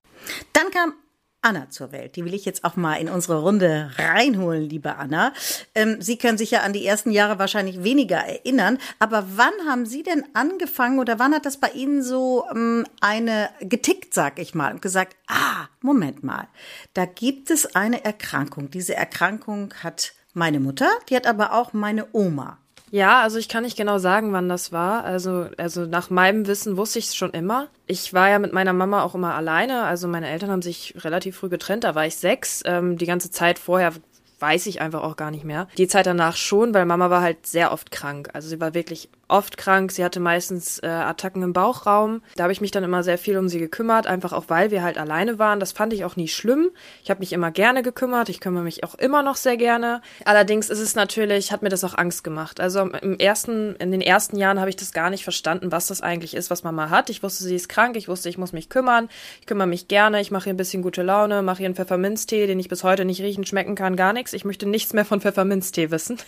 Dann 0.53 0.71
kam 0.71 0.95
Anna 1.41 1.71
zur 1.71 1.93
Welt. 1.93 2.17
Die 2.17 2.25
will 2.25 2.35
ich 2.35 2.45
jetzt 2.45 2.65
auch 2.65 2.77
mal 2.77 2.95
in 2.97 3.09
unsere 3.09 3.41
Runde 3.41 3.91
reinholen, 3.97 4.69
liebe 4.69 4.97
Anna. 4.97 5.33
Ähm, 5.75 6.01
Sie 6.01 6.19
können 6.19 6.37
sich 6.37 6.51
ja 6.51 6.63
an 6.63 6.73
die 6.73 6.85
ersten 6.85 7.11
Jahre 7.11 7.39
wahrscheinlich 7.39 7.85
weniger 7.85 8.19
erinnern, 8.19 8.79
aber 8.99 9.25
wann 9.37 9.53
haben 9.67 9.87
Sie 9.87 10.03
denn 10.03 10.25
angefangen 10.35 10.99
oder 10.99 11.19
wann 11.19 11.35
hat 11.35 11.47
das 11.47 11.59
bei 11.59 11.71
Ihnen 11.71 12.03
so 12.03 12.45
ähm, 12.51 12.85
eine 13.01 13.51
getickt, 13.61 14.15
sag 14.15 14.39
ich 14.39 14.55
mal, 14.55 14.73
und 14.73 14.83
gesagt, 14.83 15.17
ah, 15.29 15.69
Moment 15.81 16.25
mal, 16.25 16.49
da 16.95 17.05
gibt 17.07 17.51
es 17.51 17.77
eine 17.77 18.05
Erkrankung. 18.05 18.71
Diese 18.71 18.95
Erkrankung 18.95 19.73
hat 19.83 20.13
meine 20.35 20.61
Mutter, 20.61 20.91
die 21.09 21.17
hat 21.17 21.27
aber 21.27 21.55
auch 21.55 21.73
meine 21.73 22.09
Oma. 22.13 22.59
Ja, 22.91 23.23
also 23.23 23.39
ich 23.39 23.49
kann 23.49 23.65
nicht 23.65 23.77
genau 23.77 23.99
sagen, 23.99 24.33
wann 24.33 24.49
das 24.49 24.73
war. 24.73 25.05
Also, 25.05 25.49
also 25.57 25.87
nach 25.87 26.11
meinem 26.11 26.47
Wissen 26.47 26.77
wusste 26.77 26.99
ich 26.99 27.07
es 27.07 27.17
schon 27.17 27.31
immer. 27.31 27.69
Ich 27.87 28.15
war 28.15 28.31
ja 28.31 28.39
mit 28.39 28.53
meiner 28.53 28.73
Mama 28.73 29.03
auch 29.03 29.15
immer 29.15 29.35
alleine. 29.35 29.85
Also 29.85 30.09
meine 30.09 30.29
Eltern 30.29 30.51
haben 30.51 30.63
sich 30.63 30.95
relativ 30.99 31.37
früh 31.37 31.49
getrennt. 31.49 31.85
Da 31.85 31.95
war 31.95 32.07
ich 32.07 32.17
sechs. 32.17 32.63
Ähm, 32.65 32.97
die 32.97 33.07
ganze 33.07 33.31
Zeit 33.31 33.59
vorher 33.59 33.93
weiß 34.41 34.67
ich 34.67 34.81
einfach 34.81 35.03
auch 35.03 35.17
gar 35.17 35.31
nicht 35.31 35.45
mehr. 35.45 35.69
Die 35.77 35.89
Zeit 35.89 36.07
danach 36.07 36.37
schon, 36.37 36.73
weil 36.75 36.87
Mama 36.87 37.11
war 37.11 37.21
halt 37.21 37.47
sehr 37.47 37.73
oft 37.73 37.91
krank. 37.91 38.31
Also 38.33 38.49
sie 38.49 38.61
war 38.61 38.75
wirklich 38.75 39.11
oft 39.29 39.57
krank. 39.57 39.93
Sie 39.93 40.05
hatte 40.05 40.21
meistens 40.21 40.79
äh, 40.83 40.87
Attacken 40.87 41.43
im 41.43 41.53
Bauchraum. 41.53 42.23
Da 42.37 42.45
habe 42.45 42.53
ich 42.53 42.61
mich 42.61 42.71
dann 42.71 42.85
immer 42.85 43.03
sehr 43.03 43.19
viel 43.19 43.39
um 43.39 43.49
sie 43.49 43.59
gekümmert, 43.59 44.07
einfach 44.07 44.33
auch 44.33 44.45
weil 44.49 44.71
wir 44.71 44.83
halt 44.83 44.99
alleine 44.99 45.39
waren. 45.39 45.61
Das 45.61 45.73
fand 45.73 45.93
ich 45.93 46.05
auch 46.05 46.17
nie 46.17 46.29
schlimm. 46.29 46.71
Ich 47.03 47.11
habe 47.11 47.21
mich 47.21 47.33
immer 47.33 47.51
gerne 47.51 47.83
gekümmert. 47.83 48.29
Ich 48.29 48.41
kümmere 48.41 48.65
mich 48.65 48.85
auch 48.85 48.95
immer 48.95 49.23
noch 49.23 49.37
sehr 49.37 49.57
gerne. 49.57 50.01
Allerdings 50.25 50.71
ist 50.71 50.81
es 50.81 50.95
natürlich, 50.95 51.53
hat 51.53 51.63
mir 51.63 51.69
das 51.69 51.85
auch 51.85 51.97
Angst 51.97 52.25
gemacht. 52.25 52.61
Also 52.61 52.81
im 52.81 53.19
ersten, 53.19 53.77
in 53.77 53.91
den 53.91 54.01
ersten 54.01 54.37
Jahren 54.37 54.59
habe 54.59 54.71
ich 54.71 54.77
das 54.77 54.93
gar 54.93 55.11
nicht 55.11 55.25
verstanden, 55.25 55.71
was 55.73 55.87
das 55.89 56.01
eigentlich 56.01 56.35
ist, 56.35 56.51
was 56.51 56.65
Mama 56.65 56.91
hat. 56.91 57.11
Ich 57.11 57.23
wusste, 57.23 57.45
sie 57.45 57.57
ist 57.57 57.69
krank. 57.69 57.97
Ich 57.97 58.09
wusste, 58.09 58.29
ich 58.29 58.39
muss 58.39 58.53
mich 58.53 58.69
kümmern. 58.69 59.09
Ich 59.41 59.47
kümmere 59.47 59.67
mich 59.67 59.89
gerne. 59.89 60.21
Ich 60.21 60.31
mache 60.31 60.49
ihr 60.49 60.55
ein 60.55 60.59
bisschen 60.59 60.83
gute 60.83 61.03
Laune, 61.03 61.43
mache 61.43 61.63
ihr 61.63 61.67
einen 61.67 61.75
Pfefferminztee, 61.75 62.47
den 62.47 62.59
ich 62.59 62.69
bis 62.69 62.85
heute 62.85 63.05
nicht 63.05 63.21
riechen, 63.21 63.45
schmecken 63.45 63.75
kann, 63.75 63.97
gar 63.97 64.13
nichts. 64.13 64.33
Ich 64.33 64.45
möchte 64.45 64.67
nichts 64.67 64.93
mehr 64.93 65.05
von 65.05 65.21
Pfefferminztee 65.21 65.91
wissen. 65.91 66.19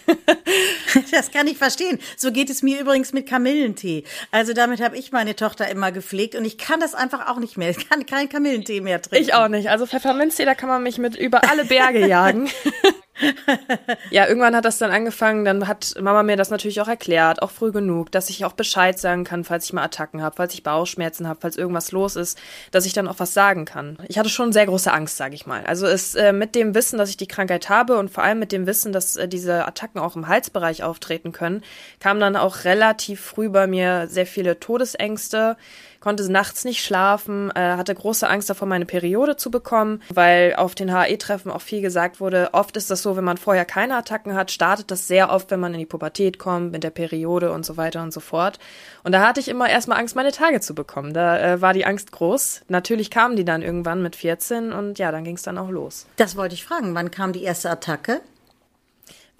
das 1.11 1.30
kann 1.33 1.47
ich 1.47 1.57
verstehen. 1.57 1.99
So 2.16 2.33
geht 2.33 2.50
es 2.50 2.62
mir 2.62 2.80
übrigens 2.90 3.12
mit 3.12 3.28
Kamillentee. 3.28 4.02
Also 4.32 4.52
damit 4.52 4.80
habe 4.80 4.97
ich 4.99 5.12
meine 5.12 5.37
Tochter 5.37 5.68
immer 5.68 5.92
gepflegt 5.92 6.35
und 6.35 6.44
ich 6.44 6.59
kann 6.59 6.80
das 6.80 6.94
einfach 6.94 7.28
auch 7.28 7.38
nicht 7.38 7.56
mehr. 7.56 7.70
Ich 7.70 7.88
kann 7.88 8.04
keinen 8.04 8.28
Kamillentee 8.28 8.80
mehr 8.80 9.00
trinken. 9.00 9.25
Ich 9.25 9.32
auch 9.32 9.47
nicht. 9.47 9.70
Also 9.70 9.87
Pfefferminztee, 9.87 10.44
da 10.44 10.56
kann 10.56 10.68
man 10.68 10.82
mich 10.82 10.99
mit 10.99 11.14
über 11.14 11.49
alle 11.49 11.64
Berge 11.64 12.04
jagen. 12.06 12.50
ja, 14.11 14.27
irgendwann 14.27 14.57
hat 14.57 14.65
das 14.65 14.79
dann 14.79 14.91
angefangen, 14.91 15.45
dann 15.45 15.69
hat 15.69 15.95
Mama 16.00 16.23
mir 16.23 16.37
das 16.37 16.50
natürlich 16.50 16.81
auch 16.81 16.89
erklärt, 16.89 17.43
auch 17.43 17.50
früh 17.50 17.73
genug, 17.73 18.11
dass 18.12 18.31
ich 18.31 18.45
auch 18.45 18.53
Bescheid 18.53 18.99
sagen 18.99 19.25
kann, 19.25 19.45
falls 19.45 19.67
ich 19.67 19.73
mal 19.73 19.83
Attacken 19.83 20.23
habe, 20.23 20.37
falls 20.37 20.55
ich 20.55 20.62
Bauchschmerzen 20.62 21.29
habe, 21.29 21.41
falls 21.41 21.57
irgendwas 21.57 21.93
los 21.93 22.17
ist, 22.17 22.39
dass 22.71 22.87
ich 22.87 22.93
dann 22.93 23.09
auch 23.09 23.19
was 23.19 23.35
sagen 23.35 23.65
kann. 23.65 23.99
Ich 24.09 24.19
hatte 24.19 24.29
schon 24.29 24.53
sehr 24.53 24.67
große 24.67 24.93
Angst, 24.93 25.17
sage 25.17 25.35
ich 25.35 25.47
mal. 25.47 25.65
Also 25.65 25.87
es 25.87 26.15
äh, 26.15 26.33
mit 26.33 26.55
dem 26.55 26.75
Wissen, 26.75 26.99
dass 26.99 27.11
ich 27.11 27.17
die 27.17 27.29
Krankheit 27.29 27.69
habe 27.69 27.99
und 27.99 28.11
vor 28.11 28.25
allem 28.25 28.39
mit 28.39 28.53
dem 28.53 28.67
Wissen, 28.67 28.93
dass 28.93 29.17
äh, 29.17 29.29
diese 29.29 29.67
Attacken 29.67 30.00
auch 30.00 30.17
im 30.17 30.29
Halsbereich 30.29 30.83
auftreten 30.83 31.33
können, 31.33 31.62
kam 31.99 32.21
dann 32.21 32.37
auch 32.37 32.65
relativ 32.65 33.21
früh 33.21 33.49
bei 33.49 33.67
mir 33.67 34.07
sehr 34.09 34.27
viele 34.27 34.61
Todesängste 34.61 35.57
konnte 36.00 36.30
nachts 36.30 36.64
nicht 36.64 36.83
schlafen, 36.83 37.50
äh, 37.54 37.76
hatte 37.76 37.95
große 37.95 38.28
Angst 38.28 38.50
davor, 38.50 38.66
meine 38.66 38.87
Periode 38.87 39.37
zu 39.37 39.50
bekommen, 39.50 40.02
weil 40.12 40.54
auf 40.57 40.75
den 40.75 40.95
HE-Treffen 40.95 41.50
auch 41.50 41.61
viel 41.61 41.83
gesagt 41.83 42.21
wurde, 42.21 42.50
oft 42.52 42.76
ist 42.76 42.90
das 42.90 43.02
so, 43.02 43.16
wenn 43.16 43.25
man 43.25 43.37
vorher 43.37 43.64
keine 43.64 43.97
Attacken 43.97 44.35
hat, 44.35 44.50
startet 44.50 44.90
das 44.90 45.07
sehr 45.07 45.30
oft, 45.30 45.50
wenn 45.50 45.61
man 45.61 45.75
in 45.75 45.80
die 45.80 45.87
Pubertät 45.87 46.38
kommt, 46.38 46.73
mit 46.73 46.85
der 46.85 46.90
Periode 46.90 47.52
und 47.52 47.64
so 47.64 47.76
weiter 47.76 48.02
und 48.02 48.12
so 48.12 48.21
fort. 48.21 48.59
Und 49.04 49.12
da 49.12 49.26
hatte 49.26 49.40
ich 49.40 49.49
immer 49.49 49.69
erstmal 49.69 49.99
Angst, 49.99 50.16
meine 50.16 50.33
Tage 50.33 50.61
zu 50.61 50.75
bekommen. 50.75 51.12
Da 51.12 51.38
äh, 51.38 51.61
war 51.61 51.73
die 51.73 51.87
Angst 51.87 52.12
groß. 52.12 52.62
Natürlich 52.69 53.11
kamen 53.11 53.37
die 53.37 53.45
dann 53.45 53.62
irgendwann 53.62 54.02
mit 54.02 54.16
14 54.16 54.73
und 54.73 54.99
ja, 54.99 55.12
dann 55.12 55.25
ging 55.25 55.37
es 55.37 55.42
dann 55.42 55.59
auch 55.59 55.71
los. 55.71 56.07
Das 56.16 56.37
wollte 56.37 56.54
ich 56.54 56.64
fragen. 56.64 56.95
Wann 56.95 57.11
kam 57.11 57.33
die 57.33 57.42
erste 57.42 57.71
Attacke? 57.71 58.21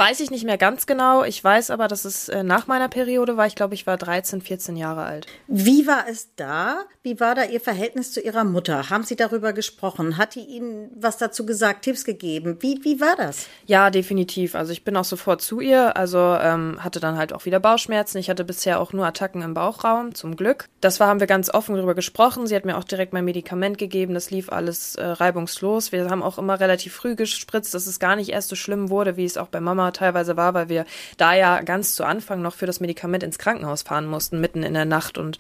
Weiß 0.01 0.21
ich 0.21 0.31
nicht 0.31 0.47
mehr 0.47 0.57
ganz 0.57 0.87
genau. 0.87 1.25
Ich 1.25 1.45
weiß 1.45 1.69
aber, 1.69 1.87
dass 1.87 2.07
es 2.07 2.31
äh, 2.31 2.43
nach 2.43 2.67
meiner 2.67 2.89
Periode 2.89 3.37
war. 3.37 3.47
Ich 3.47 3.55
glaube, 3.55 3.75
ich 3.75 3.87
war 3.87 3.99
13, 3.99 4.41
14 4.41 4.77
Jahre 4.79 5.03
alt. 5.03 5.27
Wie 5.47 5.87
war 5.87 6.07
es 6.09 6.35
da? 6.37 6.87
Wie 7.03 7.21
war 7.21 7.35
da 7.35 7.45
Ihr 7.45 7.61
Verhältnis 7.61 8.11
zu 8.11 8.23
Ihrer 8.23 8.45
Mutter? 8.45 8.89
Haben 8.89 9.05
Sie 9.05 9.15
darüber 9.15 9.53
gesprochen? 9.53 10.17
Hat 10.17 10.37
die 10.37 10.47
Ihnen 10.47 10.91
was 10.95 11.19
dazu 11.19 11.45
gesagt, 11.45 11.83
Tipps 11.83 12.07
gegeben? 12.07 12.57
Wie, 12.61 12.81
wie 12.83 12.99
war 12.99 13.15
das? 13.15 13.47
Ja, 13.67 13.91
definitiv. 13.91 14.55
Also 14.55 14.73
ich 14.73 14.85
bin 14.85 14.97
auch 14.97 15.05
sofort 15.05 15.43
zu 15.43 15.61
ihr. 15.61 15.95
Also 15.99 16.19
ähm, 16.19 16.83
hatte 16.83 16.99
dann 17.01 17.19
halt 17.19 17.35
auch 17.35 17.45
wieder 17.45 17.61
Bauchschmerzen. 17.61 18.17
Ich 18.17 18.31
hatte 18.31 18.45
bisher 18.45 18.81
auch 18.81 18.95
nur 18.95 19.05
Attacken 19.05 19.43
im 19.43 19.53
Bauchraum, 19.53 20.15
zum 20.15 20.35
Glück. 20.35 20.71
Das 20.81 20.99
war, 20.99 21.09
haben 21.09 21.21
wir 21.21 21.27
ganz 21.27 21.53
offen 21.53 21.75
darüber 21.75 21.95
gesprochen. 21.95 22.47
Sie 22.47 22.57
hat 22.57 22.65
mir 22.65 22.79
auch 22.79 22.85
direkt 22.85 23.13
mein 23.13 23.27
Medikament 23.27 23.77
gegeben. 23.77 24.15
Das 24.15 24.31
lief 24.31 24.51
alles 24.51 24.95
äh, 24.95 25.05
reibungslos. 25.05 25.93
Wir 25.93 26.09
haben 26.09 26.23
auch 26.23 26.39
immer 26.39 26.59
relativ 26.59 26.95
früh 26.95 27.17
gespritzt, 27.17 27.75
dass 27.75 27.87
es 27.87 28.01
gar 28.01 28.17
nicht 28.17 28.31
erst 28.31 28.49
so 28.49 28.57
schlimm 28.57 28.89
wurde, 28.89 29.19
wie 29.19 29.27
es 29.27 29.37
auch 29.37 29.49
bei 29.49 29.61
Mama 29.61 29.90
teilweise 29.93 30.37
war, 30.37 30.55
weil 30.55 30.69
wir 30.69 30.85
da 31.17 31.35
ja 31.35 31.61
ganz 31.63 31.95
zu 31.95 32.05
Anfang 32.05 32.43
noch 32.43 32.55
für 32.55 32.67
das 32.67 32.81
Medikament 32.81 33.23
ins 33.23 33.39
Krankenhaus 33.39 33.83
fahren 33.83 34.07
mussten, 34.07 34.41
mitten 34.41 34.63
in 34.63 34.75
der 34.75 34.85
Nacht 34.85 35.19
und 35.19 35.39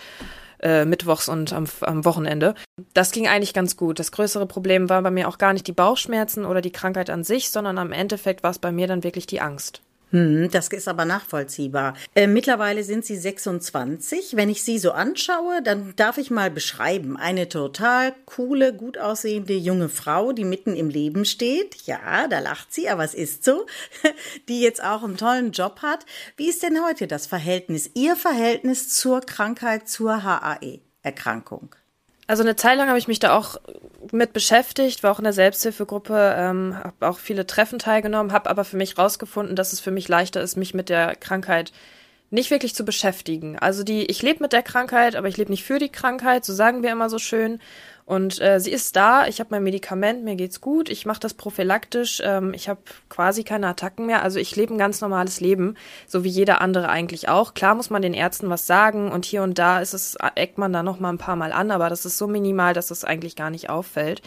äh, 0.62 0.84
mittwochs 0.84 1.28
und 1.28 1.52
am, 1.52 1.66
am 1.80 2.04
Wochenende. 2.04 2.54
Das 2.94 3.12
ging 3.12 3.28
eigentlich 3.28 3.54
ganz 3.54 3.76
gut. 3.76 3.98
Das 3.98 4.12
größere 4.12 4.46
Problem 4.46 4.88
war 4.88 5.02
bei 5.02 5.10
mir 5.10 5.28
auch 5.28 5.38
gar 5.38 5.52
nicht 5.52 5.66
die 5.66 5.72
Bauchschmerzen 5.72 6.44
oder 6.44 6.60
die 6.60 6.72
Krankheit 6.72 7.10
an 7.10 7.24
sich, 7.24 7.50
sondern 7.50 7.78
am 7.78 7.92
Endeffekt 7.92 8.42
war 8.42 8.50
es 8.50 8.58
bei 8.58 8.72
mir 8.72 8.86
dann 8.86 9.02
wirklich 9.02 9.26
die 9.26 9.40
Angst. 9.40 9.80
Hm, 10.10 10.50
das 10.50 10.68
ist 10.68 10.88
aber 10.88 11.04
nachvollziehbar. 11.04 11.94
Äh, 12.14 12.26
mittlerweile 12.26 12.82
sind 12.82 13.04
Sie 13.04 13.16
26. 13.16 14.34
Wenn 14.34 14.48
ich 14.48 14.64
Sie 14.64 14.78
so 14.78 14.90
anschaue, 14.90 15.62
dann 15.62 15.94
darf 15.94 16.18
ich 16.18 16.30
mal 16.30 16.50
beschreiben. 16.50 17.16
Eine 17.16 17.48
total 17.48 18.14
coole, 18.26 18.74
gut 18.74 18.98
aussehende 18.98 19.54
junge 19.54 19.88
Frau, 19.88 20.32
die 20.32 20.44
mitten 20.44 20.74
im 20.74 20.88
Leben 20.88 21.24
steht. 21.24 21.76
Ja, 21.86 22.26
da 22.26 22.40
lacht 22.40 22.72
sie, 22.72 22.88
aber 22.88 23.04
es 23.04 23.14
ist 23.14 23.44
so. 23.44 23.66
Die 24.48 24.60
jetzt 24.60 24.82
auch 24.82 25.04
einen 25.04 25.16
tollen 25.16 25.52
Job 25.52 25.80
hat. 25.82 26.04
Wie 26.36 26.48
ist 26.48 26.62
denn 26.62 26.82
heute 26.84 27.06
das 27.06 27.26
Verhältnis, 27.26 27.90
Ihr 27.94 28.16
Verhältnis 28.16 28.88
zur 28.88 29.20
Krankheit, 29.20 29.88
zur 29.88 30.22
HAE-Erkrankung? 30.22 31.74
Also 32.30 32.44
eine 32.44 32.54
Zeit 32.54 32.78
lang 32.78 32.86
habe 32.86 32.98
ich 33.00 33.08
mich 33.08 33.18
da 33.18 33.36
auch 33.36 33.56
mit 34.12 34.32
beschäftigt, 34.32 35.02
war 35.02 35.10
auch 35.10 35.18
in 35.18 35.24
der 35.24 35.32
Selbsthilfegruppe, 35.32 36.36
ähm, 36.38 36.76
habe 36.78 37.08
auch 37.08 37.18
viele 37.18 37.44
Treffen 37.44 37.80
teilgenommen, 37.80 38.30
habe 38.30 38.48
aber 38.48 38.62
für 38.62 38.76
mich 38.76 38.96
rausgefunden, 38.96 39.56
dass 39.56 39.72
es 39.72 39.80
für 39.80 39.90
mich 39.90 40.06
leichter 40.06 40.40
ist, 40.40 40.54
mich 40.54 40.72
mit 40.72 40.90
der 40.90 41.16
Krankheit 41.16 41.72
nicht 42.30 42.52
wirklich 42.52 42.76
zu 42.76 42.84
beschäftigen. 42.84 43.58
Also 43.58 43.82
die, 43.82 44.06
ich 44.06 44.22
lebe 44.22 44.44
mit 44.44 44.52
der 44.52 44.62
Krankheit, 44.62 45.16
aber 45.16 45.26
ich 45.26 45.38
lebe 45.38 45.50
nicht 45.50 45.64
für 45.64 45.80
die 45.80 45.88
Krankheit, 45.88 46.44
so 46.44 46.52
sagen 46.52 46.84
wir 46.84 46.92
immer 46.92 47.10
so 47.10 47.18
schön. 47.18 47.58
Und 48.10 48.40
äh, 48.40 48.58
sie 48.58 48.72
ist 48.72 48.96
da, 48.96 49.28
ich 49.28 49.38
habe 49.38 49.50
mein 49.52 49.62
Medikament, 49.62 50.24
mir 50.24 50.34
geht's 50.34 50.60
gut, 50.60 50.88
ich 50.88 51.06
mache 51.06 51.20
das 51.20 51.32
prophylaktisch, 51.32 52.20
ähm, 52.24 52.52
ich 52.54 52.68
habe 52.68 52.80
quasi 53.08 53.44
keine 53.44 53.68
Attacken 53.68 54.06
mehr. 54.06 54.24
Also 54.24 54.40
ich 54.40 54.56
lebe 54.56 54.74
ein 54.74 54.78
ganz 54.78 55.00
normales 55.00 55.40
Leben, 55.40 55.76
so 56.08 56.24
wie 56.24 56.28
jeder 56.28 56.60
andere 56.60 56.88
eigentlich 56.88 57.28
auch. 57.28 57.54
Klar 57.54 57.76
muss 57.76 57.88
man 57.88 58.02
den 58.02 58.12
Ärzten 58.12 58.50
was 58.50 58.66
sagen 58.66 59.12
und 59.12 59.26
hier 59.26 59.44
und 59.44 59.60
da 59.60 59.78
ist 59.78 59.94
es, 59.94 60.16
eckt 60.34 60.58
man 60.58 60.72
da 60.72 60.82
noch 60.82 60.98
mal 60.98 61.10
ein 61.10 61.18
paar 61.18 61.36
Mal 61.36 61.52
an, 61.52 61.70
aber 61.70 61.88
das 61.88 62.04
ist 62.04 62.18
so 62.18 62.26
minimal, 62.26 62.74
dass 62.74 62.90
es 62.90 63.04
eigentlich 63.04 63.36
gar 63.36 63.50
nicht 63.50 63.70
auffällt. 63.70 64.22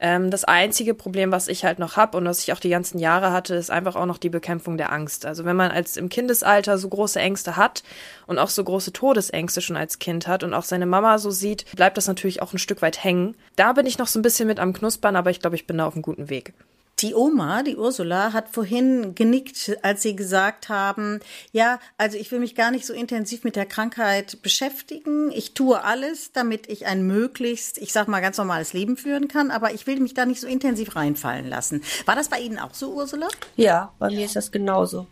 Ähm, 0.00 0.30
das 0.30 0.44
einzige 0.44 0.94
Problem, 0.94 1.32
was 1.32 1.48
ich 1.48 1.64
halt 1.64 1.78
noch 1.78 1.96
habe 1.96 2.16
und 2.16 2.24
was 2.24 2.40
ich 2.40 2.52
auch 2.52 2.60
die 2.60 2.68
ganzen 2.68 2.98
Jahre 2.98 3.32
hatte, 3.32 3.54
ist 3.54 3.70
einfach 3.70 3.96
auch 3.96 4.06
noch 4.06 4.18
die 4.18 4.28
Bekämpfung 4.28 4.76
der 4.78 4.92
Angst. 4.92 5.26
Also 5.26 5.44
wenn 5.44 5.56
man 5.56 5.70
als 5.70 5.96
im 5.96 6.08
Kindesalter 6.08 6.78
so 6.78 6.88
große 6.88 7.18
Ängste 7.18 7.56
hat 7.56 7.82
und 8.26 8.38
auch 8.38 8.50
so 8.50 8.62
große 8.62 8.92
Todesängste 8.92 9.60
schon 9.60 9.76
als 9.76 9.98
Kind 9.98 10.28
hat 10.28 10.44
und 10.44 10.54
auch 10.54 10.64
seine 10.64 10.86
Mama 10.86 11.18
so 11.18 11.30
sieht, 11.30 11.64
bleibt 11.74 11.96
das 11.96 12.06
natürlich 12.06 12.42
auch 12.42 12.52
ein 12.52 12.58
Stück 12.58 12.82
weit 12.82 13.02
hängen. 13.02 13.36
Da 13.56 13.72
bin 13.72 13.86
ich 13.86 13.98
noch 13.98 14.06
so 14.06 14.18
ein 14.18 14.22
bisschen 14.22 14.46
mit 14.46 14.60
am 14.60 14.72
Knuspern, 14.72 15.16
aber 15.16 15.30
ich 15.30 15.40
glaube, 15.40 15.56
ich 15.56 15.66
bin 15.66 15.78
da 15.78 15.86
auf 15.86 15.94
einem 15.94 16.02
guten 16.02 16.30
Weg. 16.30 16.54
Die 17.00 17.14
Oma, 17.14 17.62
die 17.62 17.76
Ursula, 17.76 18.32
hat 18.32 18.48
vorhin 18.48 19.14
genickt, 19.14 19.76
als 19.82 20.02
Sie 20.02 20.16
gesagt 20.16 20.68
haben, 20.68 21.20
ja, 21.52 21.78
also 21.96 22.18
ich 22.18 22.32
will 22.32 22.40
mich 22.40 22.56
gar 22.56 22.72
nicht 22.72 22.86
so 22.86 22.92
intensiv 22.92 23.44
mit 23.44 23.54
der 23.54 23.66
Krankheit 23.66 24.42
beschäftigen. 24.42 25.30
Ich 25.30 25.54
tue 25.54 25.84
alles, 25.84 26.32
damit 26.32 26.68
ich 26.68 26.86
ein 26.86 27.06
möglichst, 27.06 27.78
ich 27.78 27.92
sag 27.92 28.08
mal, 28.08 28.20
ganz 28.20 28.36
normales 28.36 28.72
Leben 28.72 28.96
führen 28.96 29.28
kann, 29.28 29.52
aber 29.52 29.72
ich 29.72 29.86
will 29.86 30.00
mich 30.00 30.14
da 30.14 30.26
nicht 30.26 30.40
so 30.40 30.48
intensiv 30.48 30.96
reinfallen 30.96 31.46
lassen. 31.48 31.82
War 32.04 32.16
das 32.16 32.28
bei 32.28 32.40
Ihnen 32.40 32.58
auch 32.58 32.74
so, 32.74 32.92
Ursula? 32.92 33.28
Ja, 33.54 33.92
bei 34.00 34.08
mir 34.08 34.24
ist 34.24 34.34
das 34.34 34.50
genauso. 34.50 35.06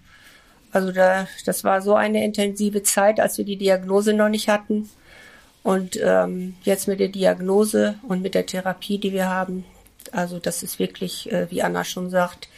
Also 0.72 0.90
da, 0.90 1.28
das 1.44 1.62
war 1.62 1.82
so 1.82 1.94
eine 1.94 2.24
intensive 2.24 2.82
Zeit, 2.82 3.20
als 3.20 3.38
wir 3.38 3.44
die 3.44 3.56
Diagnose 3.56 4.12
noch 4.12 4.28
nicht 4.28 4.48
hatten. 4.48 4.90
Und 5.62 5.98
ähm, 6.02 6.56
jetzt 6.62 6.88
mit 6.88 6.98
der 6.98 7.08
Diagnose 7.08 7.94
und 8.08 8.22
mit 8.22 8.34
der 8.34 8.46
Therapie, 8.46 8.98
die 8.98 9.12
wir 9.12 9.28
haben, 9.28 9.64
also 10.14 10.38
das 10.38 10.62
ist 10.62 10.78
wirklich, 10.78 11.30
äh, 11.32 11.50
wie 11.50 11.62
Anna 11.62 11.84
schon 11.84 12.10
sagt, 12.10 12.48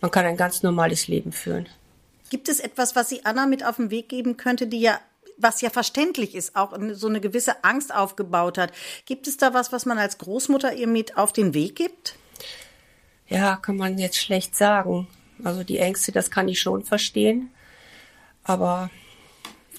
man 0.00 0.10
kann 0.10 0.26
ein 0.26 0.36
ganz 0.36 0.62
normales 0.62 1.08
Leben 1.08 1.32
führen. 1.32 1.68
Gibt 2.30 2.48
es 2.48 2.60
etwas, 2.60 2.94
was 2.96 3.08
sie 3.08 3.24
Anna 3.24 3.46
mit 3.46 3.64
auf 3.64 3.76
den 3.76 3.90
Weg 3.90 4.08
geben 4.08 4.36
könnte, 4.36 4.66
die 4.66 4.80
ja 4.80 5.00
was 5.42 5.60
ja 5.62 5.70
verständlich 5.70 6.34
ist, 6.34 6.54
auch 6.54 6.76
so 6.92 7.08
eine 7.08 7.20
gewisse 7.20 7.64
Angst 7.64 7.94
aufgebaut 7.94 8.58
hat. 8.58 8.72
Gibt 9.06 9.26
es 9.26 9.38
da 9.38 9.54
was, 9.54 9.72
was 9.72 9.86
man 9.86 9.98
als 9.98 10.18
Großmutter 10.18 10.74
ihr 10.74 10.86
mit 10.86 11.16
auf 11.16 11.32
den 11.32 11.54
Weg 11.54 11.76
gibt? 11.76 12.14
Ja, 13.26 13.56
kann 13.56 13.76
man 13.76 13.98
jetzt 13.98 14.18
schlecht 14.18 14.54
sagen. 14.54 15.08
Also 15.42 15.64
die 15.64 15.78
Ängste, 15.78 16.12
das 16.12 16.30
kann 16.30 16.48
ich 16.48 16.60
schon 16.60 16.84
verstehen. 16.84 17.50
Aber 18.44 18.90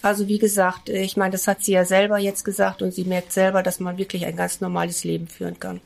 also 0.01 0.27
wie 0.27 0.39
gesagt, 0.39 0.89
ich 0.89 1.15
meine, 1.15 1.31
das 1.31 1.47
hat 1.47 1.63
sie 1.63 1.73
ja 1.73 1.85
selber 1.85 2.17
jetzt 2.17 2.43
gesagt 2.43 2.81
und 2.81 2.91
sie 2.91 3.03
merkt 3.03 3.31
selber, 3.31 3.61
dass 3.61 3.79
man 3.79 3.97
wirklich 3.97 4.25
ein 4.25 4.35
ganz 4.35 4.61
normales 4.61 5.03
Leben 5.03 5.27
führen 5.27 5.59
kann. 5.59 5.81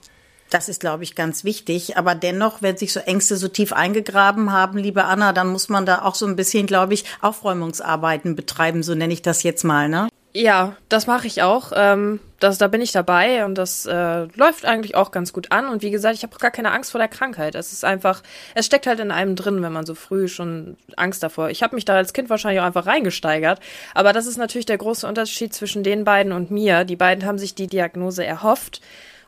Das 0.55 0.69
ist, 0.69 0.79
glaube 0.79 1.03
ich, 1.03 1.15
ganz 1.15 1.43
wichtig. 1.43 1.97
Aber 1.97 2.15
dennoch, 2.15 2.61
wenn 2.61 2.77
sich 2.77 2.93
so 2.93 3.01
Ängste 3.01 3.35
so 3.35 3.49
tief 3.49 3.73
eingegraben 3.73 4.53
haben, 4.53 4.77
liebe 4.77 5.03
Anna, 5.03 5.33
dann 5.33 5.49
muss 5.49 5.67
man 5.67 5.85
da 5.85 6.03
auch 6.03 6.15
so 6.15 6.25
ein 6.25 6.37
bisschen, 6.37 6.65
glaube 6.65 6.93
ich, 6.93 7.03
Aufräumungsarbeiten 7.19 8.37
betreiben, 8.37 8.81
so 8.81 8.95
nenne 8.95 9.11
ich 9.11 9.21
das 9.21 9.43
jetzt 9.43 9.65
mal, 9.65 9.89
ne? 9.89 10.07
Ja, 10.31 10.77
das 10.87 11.07
mache 11.07 11.27
ich 11.27 11.43
auch. 11.43 11.73
Ähm, 11.75 12.21
das, 12.39 12.57
da 12.57 12.69
bin 12.69 12.79
ich 12.79 12.93
dabei 12.93 13.43
und 13.43 13.57
das 13.57 13.85
äh, 13.85 14.27
läuft 14.35 14.63
eigentlich 14.63 14.95
auch 14.95 15.11
ganz 15.11 15.33
gut 15.33 15.51
an. 15.51 15.67
Und 15.67 15.81
wie 15.81 15.91
gesagt, 15.91 16.15
ich 16.15 16.23
habe 16.23 16.37
gar 16.37 16.51
keine 16.51 16.71
Angst 16.71 16.91
vor 16.91 16.99
der 16.99 17.09
Krankheit. 17.09 17.53
Es 17.55 17.73
ist 17.73 17.83
einfach, 17.83 18.23
es 18.53 18.65
steckt 18.65 18.87
halt 18.87 19.01
in 19.01 19.11
einem 19.11 19.35
drin, 19.35 19.61
wenn 19.61 19.73
man 19.73 19.85
so 19.85 19.93
früh 19.93 20.29
schon 20.29 20.77
Angst 20.95 21.21
davor. 21.21 21.49
Ich 21.49 21.63
habe 21.63 21.75
mich 21.75 21.83
da 21.83 21.95
als 21.95 22.13
Kind 22.13 22.29
wahrscheinlich 22.29 22.61
auch 22.61 22.65
einfach 22.65 22.85
reingesteigert. 22.85 23.59
Aber 23.93 24.13
das 24.13 24.25
ist 24.25 24.37
natürlich 24.37 24.65
der 24.65 24.77
große 24.77 25.05
Unterschied 25.05 25.53
zwischen 25.53 25.83
den 25.83 26.05
beiden 26.05 26.31
und 26.31 26.49
mir. 26.49 26.85
Die 26.85 26.95
beiden 26.95 27.25
haben 27.25 27.39
sich 27.39 27.55
die 27.55 27.67
Diagnose 27.67 28.25
erhofft. 28.25 28.79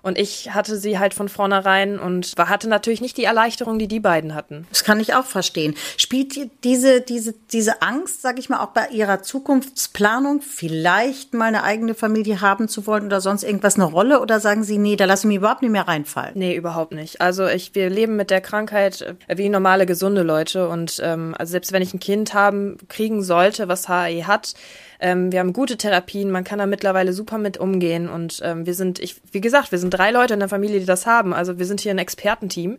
Und 0.07 0.17
ich 0.17 0.53
hatte 0.53 0.77
sie 0.77 0.99
halt 0.99 1.13
von 1.13 1.27
vornherein 1.27 1.99
und 1.99 2.31
hatte 2.37 2.69
natürlich 2.69 3.01
nicht 3.01 3.17
die 3.17 3.25
Erleichterung, 3.25 3.77
die 3.77 3.89
die 3.89 3.99
beiden 3.99 4.35
hatten. 4.35 4.65
Das 4.69 4.85
kann 4.85 5.01
ich 5.01 5.13
auch 5.15 5.25
verstehen. 5.25 5.75
Spielt 5.97 6.49
diese, 6.63 7.01
diese, 7.01 7.33
diese 7.51 7.81
Angst, 7.81 8.21
sag 8.21 8.39
ich 8.39 8.47
mal, 8.47 8.63
auch 8.63 8.69
bei 8.69 8.87
ihrer 8.87 9.21
Zukunftsplanung, 9.21 10.41
vielleicht 10.41 11.33
mal 11.33 11.47
eine 11.47 11.63
eigene 11.63 11.93
Familie 11.93 12.39
haben 12.39 12.69
zu 12.69 12.87
wollen 12.87 13.05
oder 13.05 13.19
sonst 13.19 13.43
irgendwas 13.43 13.75
eine 13.75 13.83
Rolle? 13.83 14.21
Oder 14.21 14.39
sagen 14.39 14.63
Sie, 14.63 14.77
nee, 14.77 14.95
da 14.95 15.03
lassen 15.03 15.29
wir 15.29 15.39
überhaupt 15.39 15.61
nicht 15.61 15.71
mehr 15.71 15.89
reinfallen? 15.89 16.31
Nee, 16.35 16.55
überhaupt 16.55 16.93
nicht. 16.93 17.19
Also 17.19 17.45
ich, 17.45 17.75
wir 17.75 17.89
leben 17.89 18.15
mit 18.15 18.29
der 18.29 18.39
Krankheit 18.39 19.13
wie 19.27 19.49
normale, 19.49 19.85
gesunde 19.85 20.23
Leute. 20.23 20.69
Und 20.69 21.01
ähm, 21.03 21.35
also 21.37 21.51
selbst 21.51 21.73
wenn 21.73 21.81
ich 21.81 21.93
ein 21.93 21.99
Kind 21.99 22.33
haben, 22.33 22.77
kriegen 22.87 23.23
sollte, 23.23 23.67
was 23.67 23.89
HAE 23.89 24.25
hat, 24.25 24.53
ähm, 24.99 25.31
wir 25.31 25.39
haben 25.39 25.53
gute 25.53 25.77
Therapien, 25.77 26.31
man 26.31 26.43
kann 26.43 26.59
da 26.59 26.65
mittlerweile 26.65 27.13
super 27.13 27.37
mit 27.37 27.57
umgehen 27.57 28.09
und 28.09 28.41
ähm, 28.43 28.65
wir 28.65 28.73
sind, 28.73 28.99
ich, 28.99 29.15
wie 29.31 29.41
gesagt, 29.41 29.71
wir 29.71 29.79
sind 29.79 29.91
drei 29.91 30.11
Leute 30.11 30.33
in 30.33 30.39
der 30.39 30.49
Familie, 30.49 30.79
die 30.79 30.85
das 30.85 31.05
haben. 31.05 31.33
Also 31.33 31.59
wir 31.59 31.65
sind 31.65 31.81
hier 31.81 31.91
ein 31.91 31.97
Expertenteam. 31.97 32.77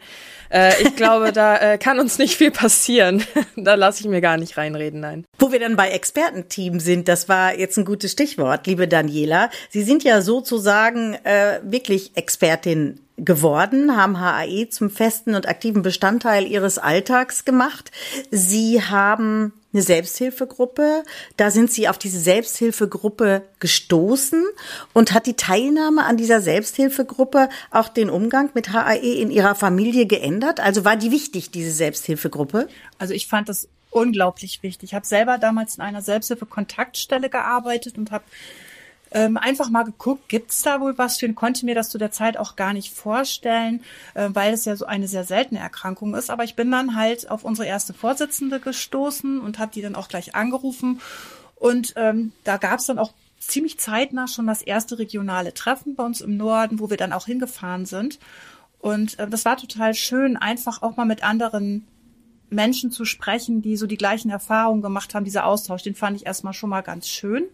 Äh, 0.50 0.82
ich 0.82 0.96
glaube, 0.96 1.32
da 1.32 1.56
äh, 1.56 1.78
kann 1.78 2.00
uns 2.00 2.18
nicht 2.18 2.37
viel 2.37 2.50
passieren. 2.50 3.22
da 3.56 3.75
lasse 3.75 4.02
ich 4.02 4.08
mir 4.08 4.20
gar 4.20 4.37
nicht 4.37 4.56
reinreden, 4.56 5.00
nein. 5.00 5.25
Wo 5.38 5.52
wir 5.52 5.60
dann 5.60 5.76
bei 5.76 5.90
Expertenteam 5.90 6.80
sind, 6.80 7.08
das 7.08 7.28
war 7.28 7.58
jetzt 7.58 7.76
ein 7.78 7.84
gutes 7.84 8.12
Stichwort, 8.12 8.66
liebe 8.66 8.88
Daniela. 8.88 9.50
Sie 9.70 9.82
sind 9.82 10.04
ja 10.04 10.22
sozusagen 10.22 11.14
äh, 11.25 11.60
wirklich 11.62 12.16
Expertin 12.16 13.00
geworden, 13.18 13.96
haben 13.96 14.20
HAE 14.20 14.68
zum 14.68 14.90
festen 14.90 15.34
und 15.34 15.48
aktiven 15.48 15.82
Bestandteil 15.82 16.46
ihres 16.46 16.78
Alltags 16.78 17.44
gemacht. 17.44 17.90
Sie 18.30 18.82
haben 18.82 19.52
eine 19.72 19.82
Selbsthilfegruppe. 19.82 21.04
Da 21.37 21.50
sind 21.50 21.70
Sie 21.70 21.88
auf 21.88 21.98
diese 21.98 22.18
Selbsthilfegruppe 22.18 23.42
gestoßen 23.60 24.44
und 24.94 25.12
hat 25.12 25.26
die 25.26 25.34
Teilnahme 25.34 26.04
an 26.04 26.16
dieser 26.16 26.40
Selbsthilfegruppe 26.40 27.48
auch 27.70 27.88
den 27.88 28.08
Umgang 28.08 28.50
mit 28.54 28.72
HAE 28.72 29.20
in 29.20 29.30
Ihrer 29.30 29.54
Familie 29.54 30.06
geändert? 30.06 30.60
Also 30.60 30.84
war 30.84 30.96
die 30.96 31.10
wichtig, 31.10 31.50
diese 31.50 31.72
Selbsthilfegruppe? 31.72 32.68
Also 32.98 33.14
ich 33.14 33.28
fand 33.28 33.48
das 33.48 33.68
unglaublich 33.90 34.62
wichtig. 34.62 34.90
Ich 34.90 34.94
habe 34.94 35.06
selber 35.06 35.38
damals 35.38 35.76
in 35.76 35.82
einer 35.82 36.02
Selbsthilfe-Kontaktstelle 36.02 37.28
gearbeitet 37.28 37.98
und 37.98 38.10
habe 38.10 38.25
ähm, 39.11 39.37
einfach 39.37 39.71
mal 39.71 39.85
geguckt, 39.85 40.29
gibt's 40.29 40.62
da 40.62 40.81
wohl 40.81 40.99
was 40.99 41.19
für 41.19 41.33
konnte 41.33 41.64
mir 41.64 41.75
das 41.75 41.88
zu 41.88 41.99
der 41.99 42.11
Zeit 42.11 42.37
auch 42.37 42.57
gar 42.57 42.73
nicht 42.73 42.92
vorstellen, 42.92 43.83
äh, 44.14 44.29
weil 44.33 44.53
es 44.53 44.64
ja 44.64 44.77
so 44.77 44.87
eine 44.87 45.09
sehr 45.09 45.25
seltene 45.25 45.61
Erkrankung 45.61 46.14
ist. 46.14 46.31
Aber 46.31 46.44
ich 46.44 46.57
bin 46.57 46.71
dann 46.71 46.97
halt 46.97 47.31
auf 47.31 47.44
unsere 47.44 47.66
erste 47.68 47.94
Vorsitzende 47.94 48.61
gestoßen 48.61 49.40
und 49.40 49.59
habe 49.59 49.73
die 49.73 49.83
dann 49.83 49.94
auch 49.94 50.09
gleich 50.09 50.35
angerufen. 50.35 51.01
Und 51.57 51.94
ähm, 51.97 52.33
da 52.44 52.57
gab's 52.57 52.87
dann 52.87 52.99
auch 52.99 53.12
ziemlich 53.38 53.79
zeitnah 53.79 54.29
schon 54.29 54.47
das 54.47 54.62
erste 54.62 54.99
regionale 54.99 55.55
Treffen 55.55 55.94
bei 55.94 56.05
uns 56.05 56.21
im 56.21 56.37
Norden, 56.37 56.79
wo 56.79 56.90
wir 56.90 56.97
dann 56.97 57.12
auch 57.12 57.27
hingefahren 57.27 57.87
sind. 57.87 58.18
Und 58.79 59.18
äh, 59.18 59.29
das 59.29 59.44
war 59.44 59.57
total 59.57 59.94
schön, 59.94 60.37
einfach 60.37 60.83
auch 60.83 60.97
mal 60.97 61.05
mit 61.05 61.23
anderen 61.23 61.87
Menschen 62.51 62.90
zu 62.90 63.05
sprechen, 63.05 63.62
die 63.62 63.77
so 63.77 63.87
die 63.87 63.97
gleichen 63.97 64.31
Erfahrungen 64.31 64.83
gemacht 64.83 65.14
haben. 65.14 65.25
Dieser 65.25 65.47
Austausch, 65.47 65.83
den 65.83 65.94
fand 65.94 66.16
ich 66.16 66.27
erstmal 66.27 66.55
schon 66.55 66.71
mal 66.71 66.81
ganz 66.83 67.09
schön. 67.09 67.44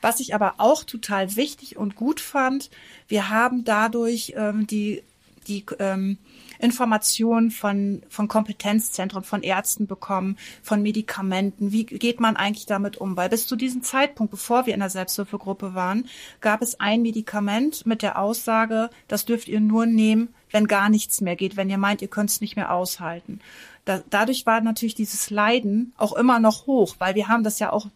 Was 0.00 0.20
ich 0.20 0.34
aber 0.34 0.54
auch 0.58 0.84
total 0.84 1.36
wichtig 1.36 1.76
und 1.76 1.96
gut 1.96 2.20
fand, 2.20 2.70
wir 3.08 3.28
haben 3.30 3.64
dadurch 3.64 4.34
ähm, 4.36 4.66
die, 4.66 5.02
die 5.46 5.64
ähm, 5.78 6.18
Informationen 6.58 7.50
von, 7.50 8.02
von 8.08 8.28
Kompetenzzentren, 8.28 9.22
von 9.22 9.42
Ärzten 9.42 9.86
bekommen, 9.86 10.38
von 10.62 10.82
Medikamenten. 10.82 11.72
Wie 11.72 11.84
geht 11.84 12.20
man 12.20 12.36
eigentlich 12.36 12.66
damit 12.66 12.96
um? 12.96 13.16
Weil 13.16 13.28
bis 13.28 13.46
zu 13.46 13.56
diesem 13.56 13.82
Zeitpunkt, 13.82 14.30
bevor 14.30 14.66
wir 14.66 14.74
in 14.74 14.80
der 14.80 14.90
Selbsthilfegruppe 14.90 15.74
waren, 15.74 16.08
gab 16.40 16.62
es 16.62 16.80
ein 16.80 17.02
Medikament 17.02 17.86
mit 17.86 18.02
der 18.02 18.18
Aussage, 18.18 18.90
das 19.08 19.24
dürft 19.24 19.48
ihr 19.48 19.60
nur 19.60 19.86
nehmen, 19.86 20.28
wenn 20.50 20.66
gar 20.66 20.88
nichts 20.88 21.20
mehr 21.20 21.36
geht, 21.36 21.56
wenn 21.56 21.70
ihr 21.70 21.78
meint, 21.78 22.02
ihr 22.02 22.08
könnt 22.08 22.30
es 22.30 22.40
nicht 22.40 22.56
mehr 22.56 22.72
aushalten. 22.72 23.40
Da, 23.84 24.02
dadurch 24.10 24.46
war 24.46 24.60
natürlich 24.60 24.94
dieses 24.94 25.30
Leiden 25.30 25.92
auch 25.96 26.14
immer 26.14 26.40
noch 26.40 26.66
hoch, 26.66 26.96
weil 26.98 27.14
wir 27.14 27.28
haben 27.28 27.44
das 27.44 27.58
ja 27.58 27.72
auch 27.72 27.88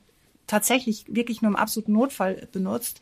tatsächlich 0.50 1.04
wirklich 1.08 1.42
nur 1.42 1.50
im 1.50 1.56
absoluten 1.56 1.92
Notfall 1.92 2.48
benutzt. 2.52 3.00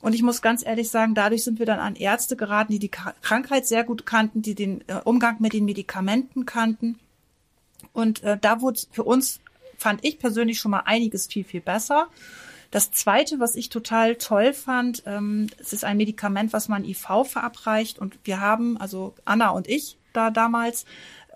Und 0.00 0.14
ich 0.14 0.22
muss 0.22 0.42
ganz 0.42 0.64
ehrlich 0.64 0.90
sagen, 0.90 1.14
dadurch 1.14 1.42
sind 1.42 1.58
wir 1.58 1.66
dann 1.66 1.80
an 1.80 1.96
Ärzte 1.96 2.36
geraten, 2.36 2.72
die 2.72 2.78
die 2.78 2.90
Krankheit 2.90 3.66
sehr 3.66 3.82
gut 3.82 4.04
kannten, 4.04 4.42
die 4.42 4.54
den 4.54 4.86
äh, 4.88 5.00
Umgang 5.04 5.36
mit 5.40 5.54
den 5.54 5.64
Medikamenten 5.64 6.44
kannten. 6.44 6.98
Und 7.92 8.22
äh, 8.22 8.36
da 8.38 8.60
wurde 8.60 8.80
für 8.90 9.04
uns, 9.04 9.40
fand 9.78 10.04
ich 10.04 10.18
persönlich 10.18 10.58
schon 10.58 10.70
mal 10.70 10.82
einiges 10.84 11.26
viel, 11.26 11.44
viel 11.44 11.62
besser. 11.62 12.08
Das 12.70 12.90
Zweite, 12.90 13.40
was 13.40 13.56
ich 13.56 13.70
total 13.70 14.16
toll 14.16 14.52
fand, 14.52 15.02
ähm, 15.06 15.48
es 15.58 15.72
ist 15.72 15.84
ein 15.84 15.96
Medikament, 15.96 16.52
was 16.52 16.68
man 16.68 16.84
IV 16.84 17.24
verabreicht. 17.24 17.98
Und 17.98 18.18
wir 18.24 18.40
haben, 18.40 18.76
also 18.76 19.14
Anna 19.24 19.50
und 19.50 19.66
ich 19.66 19.96
da 20.12 20.30
damals, 20.30 20.84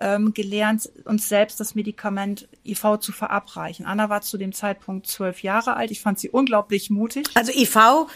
ähm, 0.01 0.33
gelernt, 0.33 0.89
uns 1.05 1.29
selbst 1.29 1.59
das 1.59 1.75
Medikament 1.75 2.47
IV 2.65 2.97
zu 2.99 3.11
verabreichen. 3.11 3.85
Anna 3.85 4.09
war 4.09 4.21
zu 4.21 4.37
dem 4.37 4.51
Zeitpunkt 4.51 5.07
zwölf 5.07 5.43
Jahre 5.43 5.75
alt. 5.75 5.91
Ich 5.91 6.01
fand 6.01 6.19
sie 6.19 6.29
unglaublich 6.29 6.89
mutig. 6.89 7.27
Also 7.35 7.51
IV, 7.51 8.07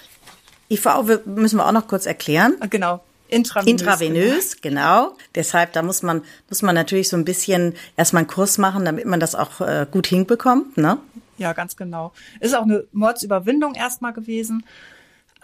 IV 0.69 1.26
müssen 1.26 1.58
wir 1.58 1.67
auch 1.67 1.71
noch 1.71 1.88
kurz 1.88 2.06
erklären. 2.06 2.56
Ah, 2.60 2.65
genau. 2.65 3.04
Intravenös, 3.28 3.71
Intravenös 3.71 4.62
genau. 4.62 5.06
genau. 5.06 5.17
Deshalb, 5.34 5.74
da 5.74 5.82
muss 5.82 6.04
man, 6.04 6.21
muss 6.50 6.62
man 6.62 6.76
natürlich 6.76 7.10
so 7.10 7.17
ein 7.17 7.26
bisschen 7.26 7.74
erstmal 7.98 8.21
einen 8.21 8.28
Kurs 8.28 8.58
machen, 8.58 8.86
damit 8.86 9.06
man 9.06 9.19
das 9.19 9.34
auch 9.34 9.62
äh, 9.62 9.88
gut 9.89 10.08
hinbekommt, 10.08 10.78
ne? 10.78 11.00
Ja, 11.38 11.54
ganz 11.54 11.76
genau. 11.76 12.13
Ist 12.39 12.56
auch 12.56 12.63
eine 12.63 12.86
Mordsüberwindung 12.93 13.74
erstmal 13.74 14.13
gewesen. 14.13 14.63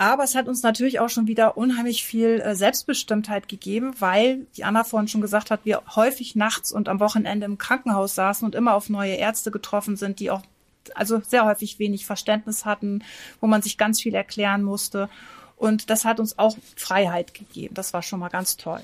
Aber 0.02 0.24
es 0.24 0.34
hat 0.34 0.48
uns 0.48 0.64
natürlich 0.64 1.00
auch 1.00 1.10
schon 1.10 1.28
wieder 1.28 1.58
unheimlich 1.58 2.04
viel 2.04 2.42
äh, 2.42 2.56
Selbstbestimmtheit 2.56 3.48
gegeben, 3.48 3.94
weil, 4.00 4.48
wie 4.56 4.64
Anna 4.64 4.84
vorhin 4.84 5.08
schon 5.08 5.22
gesagt 5.22 5.52
hat, 5.52 5.60
wir 5.64 5.84
häufig 5.96 6.36
nachts 6.36 6.72
und 6.72 6.90
am 6.90 7.00
Wochenende 7.00 7.46
im 7.46 7.60
Krankenhaus 7.60 8.16
saßen 8.16 8.44
und 8.44 8.56
immer 8.56 8.74
auf 8.74 8.90
neue 8.90 9.14
Ärzte 9.14 9.52
getroffen 9.52 9.98
sind, 9.98 10.20
die 10.20 10.32
auch 10.32 10.42
also 10.96 11.22
sehr 11.22 11.46
häufig 11.46 11.78
wenig 11.78 12.08
Verständnis 12.08 12.66
hatten, 12.66 13.04
wo 13.42 13.46
man 13.46 13.62
sich 13.62 13.78
ganz 13.78 14.02
viel 14.02 14.16
erklären 14.16 14.64
musste. 14.64 15.08
Und 15.56 15.92
das 15.92 16.04
hat 16.04 16.20
uns 16.20 16.40
auch 16.40 16.58
Freiheit 16.76 17.36
gegeben. 17.36 17.76
Das 17.76 17.94
war 17.94 18.02
schon 18.02 18.22
mal 18.22 18.30
ganz 18.30 18.58
toll. 18.58 18.82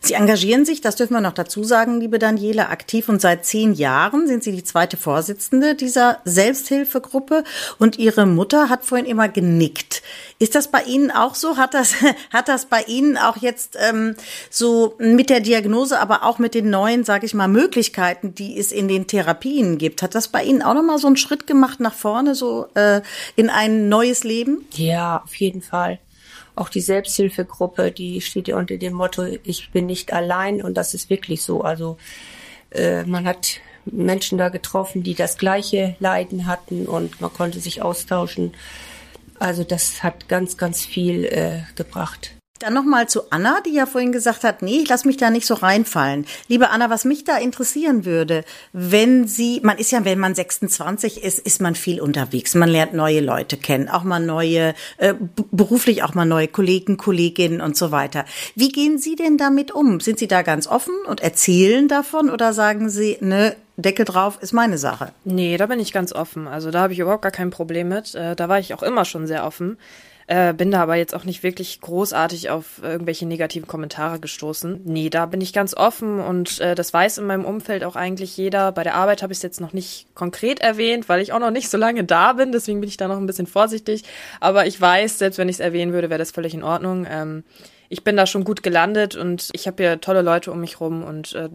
Sie 0.00 0.14
engagieren 0.14 0.64
sich, 0.64 0.80
das 0.80 0.96
dürfen 0.96 1.14
wir 1.14 1.20
noch 1.20 1.32
dazu 1.32 1.64
sagen, 1.64 2.00
liebe 2.00 2.18
Daniela, 2.18 2.70
aktiv 2.70 3.08
und 3.08 3.20
seit 3.20 3.44
zehn 3.44 3.74
Jahren 3.74 4.26
sind 4.26 4.44
Sie 4.44 4.52
die 4.52 4.62
zweite 4.62 4.96
Vorsitzende 4.96 5.74
dieser 5.74 6.18
Selbsthilfegruppe 6.24 7.44
und 7.78 7.98
Ihre 7.98 8.26
Mutter 8.26 8.68
hat 8.68 8.84
vorhin 8.84 9.06
immer 9.06 9.28
genickt. 9.28 10.02
Ist 10.38 10.54
das 10.54 10.68
bei 10.68 10.82
Ihnen 10.82 11.10
auch 11.10 11.34
so? 11.34 11.56
Hat 11.56 11.74
das, 11.74 11.94
hat 12.32 12.48
das 12.48 12.66
bei 12.66 12.82
Ihnen 12.82 13.16
auch 13.16 13.36
jetzt 13.38 13.76
ähm, 13.80 14.14
so 14.50 14.94
mit 14.98 15.30
der 15.30 15.40
Diagnose, 15.40 15.98
aber 15.98 16.22
auch 16.24 16.38
mit 16.38 16.54
den 16.54 16.70
neuen, 16.70 17.04
sage 17.04 17.26
ich 17.26 17.34
mal, 17.34 17.48
Möglichkeiten, 17.48 18.34
die 18.34 18.58
es 18.58 18.70
in 18.72 18.88
den 18.88 19.06
Therapien 19.06 19.78
gibt, 19.78 20.02
hat 20.02 20.14
das 20.14 20.28
bei 20.28 20.44
Ihnen 20.44 20.62
auch 20.62 20.74
nochmal 20.74 20.98
so 20.98 21.08
einen 21.08 21.16
Schritt 21.16 21.46
gemacht 21.46 21.80
nach 21.80 21.94
vorne, 21.94 22.34
so 22.34 22.66
äh, 22.74 23.02
in 23.34 23.50
ein 23.50 23.88
neues 23.88 24.22
Leben? 24.22 24.64
Ja, 24.74 25.22
auf 25.24 25.34
jeden 25.34 25.62
Fall. 25.62 25.98
Auch 26.58 26.68
die 26.68 26.80
Selbsthilfegruppe, 26.80 27.92
die 27.92 28.20
steht 28.20 28.48
ja 28.48 28.56
unter 28.56 28.78
dem 28.78 28.94
Motto, 28.94 29.24
ich 29.44 29.70
bin 29.70 29.86
nicht 29.86 30.12
allein 30.12 30.60
und 30.60 30.74
das 30.74 30.92
ist 30.92 31.08
wirklich 31.08 31.42
so. 31.42 31.62
Also 31.62 31.98
äh, 32.70 33.04
man 33.04 33.26
hat 33.26 33.60
Menschen 33.84 34.38
da 34.38 34.48
getroffen, 34.48 35.04
die 35.04 35.14
das 35.14 35.38
gleiche 35.38 35.94
Leiden 36.00 36.48
hatten 36.48 36.86
und 36.86 37.20
man 37.20 37.32
konnte 37.32 37.60
sich 37.60 37.80
austauschen. 37.80 38.54
Also 39.38 39.62
das 39.62 40.02
hat 40.02 40.28
ganz, 40.28 40.56
ganz 40.56 40.84
viel 40.84 41.26
äh, 41.26 41.60
gebracht. 41.76 42.37
Dann 42.58 42.74
nochmal 42.74 43.08
zu 43.08 43.30
Anna, 43.30 43.60
die 43.64 43.72
ja 43.72 43.86
vorhin 43.86 44.10
gesagt 44.10 44.42
hat, 44.42 44.62
nee, 44.62 44.80
ich 44.80 44.88
lass 44.88 45.04
mich 45.04 45.16
da 45.16 45.30
nicht 45.30 45.46
so 45.46 45.54
reinfallen. 45.54 46.26
Liebe 46.48 46.70
Anna, 46.70 46.90
was 46.90 47.04
mich 47.04 47.24
da 47.24 47.36
interessieren 47.38 48.04
würde, 48.04 48.44
wenn 48.72 49.28
Sie, 49.28 49.60
man 49.62 49.78
ist 49.78 49.92
ja, 49.92 50.04
wenn 50.04 50.18
man 50.18 50.34
26 50.34 51.22
ist, 51.22 51.38
ist 51.38 51.60
man 51.60 51.74
viel 51.74 52.00
unterwegs. 52.00 52.54
Man 52.54 52.68
lernt 52.68 52.94
neue 52.94 53.20
Leute 53.20 53.56
kennen, 53.56 53.88
auch 53.88 54.02
mal 54.02 54.20
neue, 54.20 54.74
äh, 54.96 55.14
beruflich 55.52 56.02
auch 56.02 56.14
mal 56.14 56.24
neue 56.24 56.48
Kollegen, 56.48 56.96
Kolleginnen 56.96 57.60
und 57.60 57.76
so 57.76 57.92
weiter. 57.92 58.24
Wie 58.54 58.70
gehen 58.70 58.98
Sie 58.98 59.14
denn 59.14 59.36
damit 59.36 59.70
um? 59.70 60.00
Sind 60.00 60.18
Sie 60.18 60.28
da 60.28 60.42
ganz 60.42 60.66
offen 60.66 60.94
und 61.06 61.20
erzählen 61.20 61.86
davon 61.86 62.28
oder 62.30 62.52
sagen 62.52 62.90
Sie, 62.90 63.18
ne, 63.20 63.54
Deckel 63.78 64.04
drauf 64.04 64.38
ist 64.40 64.52
meine 64.52 64.76
Sache? 64.76 65.12
Nee, 65.24 65.56
da 65.56 65.66
bin 65.66 65.78
ich 65.78 65.92
ganz 65.92 66.12
offen. 66.12 66.48
Also 66.48 66.72
da 66.72 66.80
habe 66.80 66.92
ich 66.92 66.98
überhaupt 66.98 67.22
gar 67.22 67.30
kein 67.30 67.50
Problem 67.50 67.88
mit. 67.88 68.12
Äh, 68.16 68.34
da 68.34 68.48
war 68.48 68.58
ich 68.58 68.74
auch 68.74 68.82
immer 68.82 69.04
schon 69.04 69.28
sehr 69.28 69.44
offen. 69.44 69.78
Äh, 70.30 70.52
bin 70.52 70.70
da 70.70 70.82
aber 70.82 70.94
jetzt 70.96 71.14
auch 71.14 71.24
nicht 71.24 71.42
wirklich 71.42 71.80
großartig 71.80 72.50
auf 72.50 72.82
irgendwelche 72.82 73.24
negativen 73.24 73.66
Kommentare 73.66 74.20
gestoßen. 74.20 74.82
Nee, 74.84 75.08
da 75.08 75.24
bin 75.24 75.40
ich 75.40 75.54
ganz 75.54 75.74
offen 75.74 76.20
und 76.20 76.60
äh, 76.60 76.74
das 76.74 76.92
weiß 76.92 77.16
in 77.16 77.24
meinem 77.24 77.46
Umfeld 77.46 77.82
auch 77.82 77.96
eigentlich 77.96 78.36
jeder. 78.36 78.70
Bei 78.72 78.82
der 78.82 78.94
Arbeit 78.94 79.22
habe 79.22 79.32
ich 79.32 79.38
es 79.38 79.42
jetzt 79.42 79.58
noch 79.58 79.72
nicht 79.72 80.06
konkret 80.14 80.60
erwähnt, 80.60 81.08
weil 81.08 81.22
ich 81.22 81.32
auch 81.32 81.38
noch 81.38 81.50
nicht 81.50 81.70
so 81.70 81.78
lange 81.78 82.04
da 82.04 82.34
bin, 82.34 82.52
deswegen 82.52 82.80
bin 82.80 82.90
ich 82.90 82.98
da 82.98 83.08
noch 83.08 83.16
ein 83.16 83.24
bisschen 83.24 83.46
vorsichtig. 83.46 84.04
Aber 84.38 84.66
ich 84.66 84.78
weiß, 84.78 85.18
selbst 85.18 85.38
wenn 85.38 85.48
ich 85.48 85.56
es 85.56 85.60
erwähnen 85.60 85.94
würde, 85.94 86.10
wäre 86.10 86.18
das 86.18 86.32
völlig 86.32 86.52
in 86.52 86.62
Ordnung. 86.62 87.06
Ähm, 87.08 87.42
ich 87.88 88.04
bin 88.04 88.14
da 88.14 88.26
schon 88.26 88.44
gut 88.44 88.62
gelandet 88.62 89.16
und 89.16 89.48
ich 89.54 89.66
habe 89.66 89.82
hier 89.82 89.98
tolle 90.02 90.20
Leute 90.20 90.52
um 90.52 90.60
mich 90.60 90.78
rum 90.78 91.04
und 91.04 91.32
äh, 91.32 91.48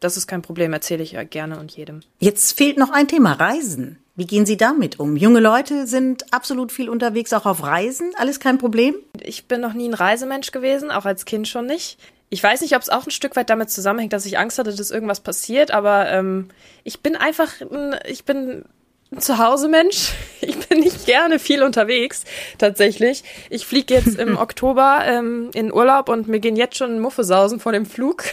das 0.00 0.16
ist 0.16 0.26
kein 0.26 0.42
Problem, 0.42 0.72
erzähle 0.72 1.04
ich 1.04 1.12
ja 1.12 1.22
gerne 1.22 1.60
und 1.60 1.70
jedem. 1.70 2.00
Jetzt 2.18 2.56
fehlt 2.56 2.78
noch 2.78 2.90
ein 2.90 3.06
Thema, 3.06 3.34
Reisen. 3.34 3.98
Wie 4.18 4.26
gehen 4.26 4.46
Sie 4.46 4.56
damit 4.56 4.98
um? 4.98 5.14
Junge 5.14 5.38
Leute 5.38 5.86
sind 5.86 6.34
absolut 6.34 6.72
viel 6.72 6.88
unterwegs, 6.88 7.32
auch 7.32 7.46
auf 7.46 7.62
Reisen. 7.62 8.10
Alles 8.16 8.40
kein 8.40 8.58
Problem? 8.58 8.96
Ich 9.22 9.46
bin 9.46 9.60
noch 9.60 9.74
nie 9.74 9.88
ein 9.88 9.94
Reisemensch 9.94 10.50
gewesen, 10.50 10.90
auch 10.90 11.04
als 11.04 11.24
Kind 11.24 11.46
schon 11.46 11.66
nicht. 11.66 12.00
Ich 12.28 12.42
weiß 12.42 12.62
nicht, 12.62 12.74
ob 12.74 12.82
es 12.82 12.88
auch 12.88 13.06
ein 13.06 13.12
Stück 13.12 13.36
weit 13.36 13.48
damit 13.48 13.70
zusammenhängt, 13.70 14.12
dass 14.12 14.26
ich 14.26 14.36
Angst 14.36 14.58
hatte, 14.58 14.74
dass 14.74 14.90
irgendwas 14.90 15.20
passiert, 15.20 15.70
aber 15.70 16.10
ähm, 16.10 16.48
ich 16.82 16.98
bin 16.98 17.14
einfach, 17.14 17.60
ein, 17.60 17.94
ich 18.08 18.24
bin 18.24 18.64
ein 19.12 19.20
Zuhause-Mensch. 19.20 20.12
Ich 20.40 20.68
bin 20.68 20.80
nicht 20.80 21.06
gerne 21.06 21.38
viel 21.38 21.62
unterwegs, 21.62 22.24
tatsächlich. 22.58 23.22
Ich 23.50 23.66
fliege 23.66 23.94
jetzt 23.94 24.18
im 24.18 24.36
Oktober 24.38 25.02
ähm, 25.04 25.50
in 25.54 25.72
Urlaub 25.72 26.08
und 26.08 26.26
mir 26.26 26.40
gehen 26.40 26.56
jetzt 26.56 26.76
schon 26.76 26.98
Muffesausen 26.98 27.60
vor 27.60 27.70
dem 27.70 27.86
Flug. 27.86 28.24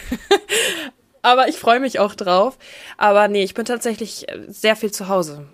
aber 1.22 1.48
ich 1.48 1.58
freue 1.58 1.78
mich 1.78 2.00
auch 2.00 2.14
drauf. 2.14 2.58
Aber 2.96 3.28
nee, 3.28 3.44
ich 3.44 3.54
bin 3.54 3.64
tatsächlich 3.64 4.26
sehr 4.48 4.74
viel 4.74 4.90
zu 4.90 5.08
Hause. 5.08 5.46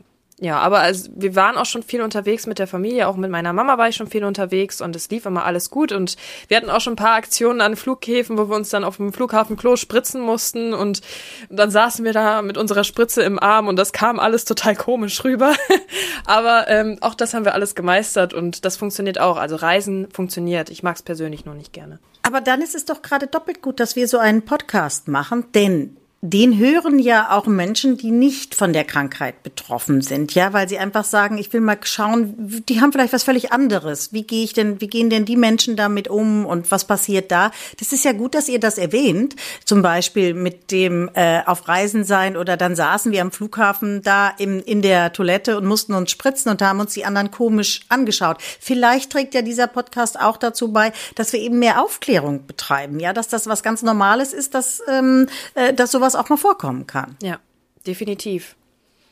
Ja, 0.43 0.59
aber 0.59 0.81
also, 0.81 1.09
wir 1.15 1.37
waren 1.37 1.57
auch 1.57 1.67
schon 1.67 1.85
viel 1.85 2.03
unterwegs 2.03 2.49
mit 2.49 2.59
der 2.59 2.67
Familie, 2.67 3.07
auch 3.07 3.15
mit 3.15 3.31
meiner 3.31 3.53
Mama 3.53 3.79
war 3.79 3.89
ich 3.89 3.95
schon 3.95 4.09
viel 4.09 4.25
unterwegs 4.25 4.81
und 4.81 4.97
es 4.97 5.09
lief 5.09 5.25
immer 5.25 5.45
alles 5.45 5.71
gut 5.71 5.93
und 5.93 6.17
wir 6.49 6.57
hatten 6.57 6.69
auch 6.69 6.81
schon 6.81 6.95
ein 6.95 6.97
paar 6.97 7.15
Aktionen 7.15 7.61
an 7.61 7.77
Flughäfen, 7.77 8.37
wo 8.37 8.49
wir 8.49 8.57
uns 8.57 8.69
dann 8.69 8.83
auf 8.83 8.97
dem 8.97 9.13
Flughafen 9.13 9.57
Klo 9.57 9.77
spritzen 9.77 10.21
mussten 10.21 10.75
und, 10.75 11.01
dann 11.49 11.71
saßen 11.71 12.05
wir 12.05 12.13
da 12.13 12.43
mit 12.43 12.59
unserer 12.59 12.83
Spritze 12.83 13.23
im 13.23 13.39
Arm 13.39 13.69
und 13.69 13.77
das 13.77 13.93
kam 13.93 14.19
alles 14.19 14.45
total 14.45 14.75
komisch 14.75 15.23
rüber. 15.23 15.55
aber 16.27 16.67
ähm, 16.67 16.99
auch 17.03 17.15
das 17.15 17.35
haben 17.35 17.45
wir 17.45 17.55
alles 17.55 17.77
gemeistert 17.77 18.35
und 18.35 18.65
das 18.65 18.77
funktioniert 18.77 19.21
auch. 19.21 19.37
Also 19.37 19.55
Reisen 19.55 20.09
funktioniert. 20.11 20.71
Ich 20.71 20.83
mag 20.83 20.97
es 20.97 21.03
persönlich 21.03 21.45
nur 21.45 21.55
nicht 21.55 21.73
gerne. 21.73 22.01
Aber 22.23 22.41
dann 22.41 22.63
ist 22.63 22.75
es 22.75 22.85
doch 22.85 23.03
gerade 23.03 23.29
doppelt 23.29 23.63
gut, 23.63 23.79
dass 23.79 23.95
wir 23.95 24.09
so 24.09 24.19
einen 24.19 24.45
Podcast 24.45 25.07
machen, 25.07 25.45
denn 25.55 25.97
den 26.25 26.57
hören 26.57 27.01
ja 27.01 27.37
auch 27.37 27.47
Menschen, 27.47 27.97
die 27.97 28.13
nicht 28.13 28.55
von 28.55 28.73
der 28.73 28.85
Krankheit 28.85 29.43
betroffen 29.43 30.03
sind, 30.03 30.37
ja, 30.37 30.53
weil 30.53 30.69
sie 30.69 30.79
einfach 30.79 31.03
sagen, 31.03 31.37
ich 31.37 31.53
will 31.53 31.61
mal 31.61 31.79
schauen, 31.83 32.63
die 32.69 32.81
haben 32.81 32.93
vielleicht 32.93 33.13
was 33.13 33.25
völlig 33.25 33.53
anderes. 33.53 34.13
Wie 34.13 34.23
gehe 34.23 34.45
ich 34.45 34.53
denn, 34.53 34.81
wie 34.81 34.87
gehen 34.87 35.11
denn 35.11 35.25
die 35.25 35.37
Menschen 35.37 35.75
damit 35.75 36.07
um 36.07 36.47
und 36.47 36.71
was 36.71 36.85
passiert 36.85 37.33
da? 37.33 37.51
Das 37.81 37.93
ist 37.93 38.05
ja 38.05 38.13
gut, 38.13 38.37
dass 38.37 38.49
ihr 38.49 38.61
das 38.61 38.79
erwähnt, 38.79 39.35
zum 39.65 39.83
Beispiel 39.83 40.33
mit 40.33 40.71
dem 40.71 41.11
äh, 41.15 41.43
auf 41.45 41.67
Reisen 41.67 42.05
sein 42.05 42.37
oder 42.37 42.57
dann 42.57 42.77
saßen 42.77 43.11
wir 43.11 43.21
am 43.21 43.33
Flughafen 43.33 44.01
da 44.03 44.29
im, 44.39 44.63
in 44.63 44.81
der 44.81 45.13
Toilette 45.13 45.59
und 45.59 45.67
mussten 45.67 45.93
uns 45.93 46.13
spritzen 46.13 46.53
und 46.53 46.63
haben 46.63 46.79
uns 46.79 46.95
die 46.95 47.05
anderen 47.05 47.33
komisch 47.33 47.81
angeschaut. 47.89 48.37
Vielleicht 48.61 49.11
trägt 49.11 49.35
ja 49.35 49.43
dieser 49.43 49.67
Podcast 49.67 50.21
auch 50.21 50.37
dazu 50.37 50.73
bei, 50.73 50.93
dass 51.17 51.33
wir 51.33 51.41
eben 51.41 51.59
mehr 51.59 51.83
Aufklärung 51.83 52.47
betreiben, 52.47 53.01
ja, 53.01 53.13
dass 53.13 53.27
das 53.27 53.49
was 53.49 53.65
ganz 53.65 53.83
Normales 53.83 54.33
ist, 54.33 54.55
dass, 54.55 54.81
ähm, 54.89 55.27
äh, 55.57 55.75
dass 55.75 55.91
sowas 55.91 56.12
sowas 56.13 56.25
auch 56.25 56.29
mal 56.29 56.37
vorkommen 56.37 56.87
kann. 56.87 57.17
Ja, 57.23 57.39
definitiv. 57.87 58.57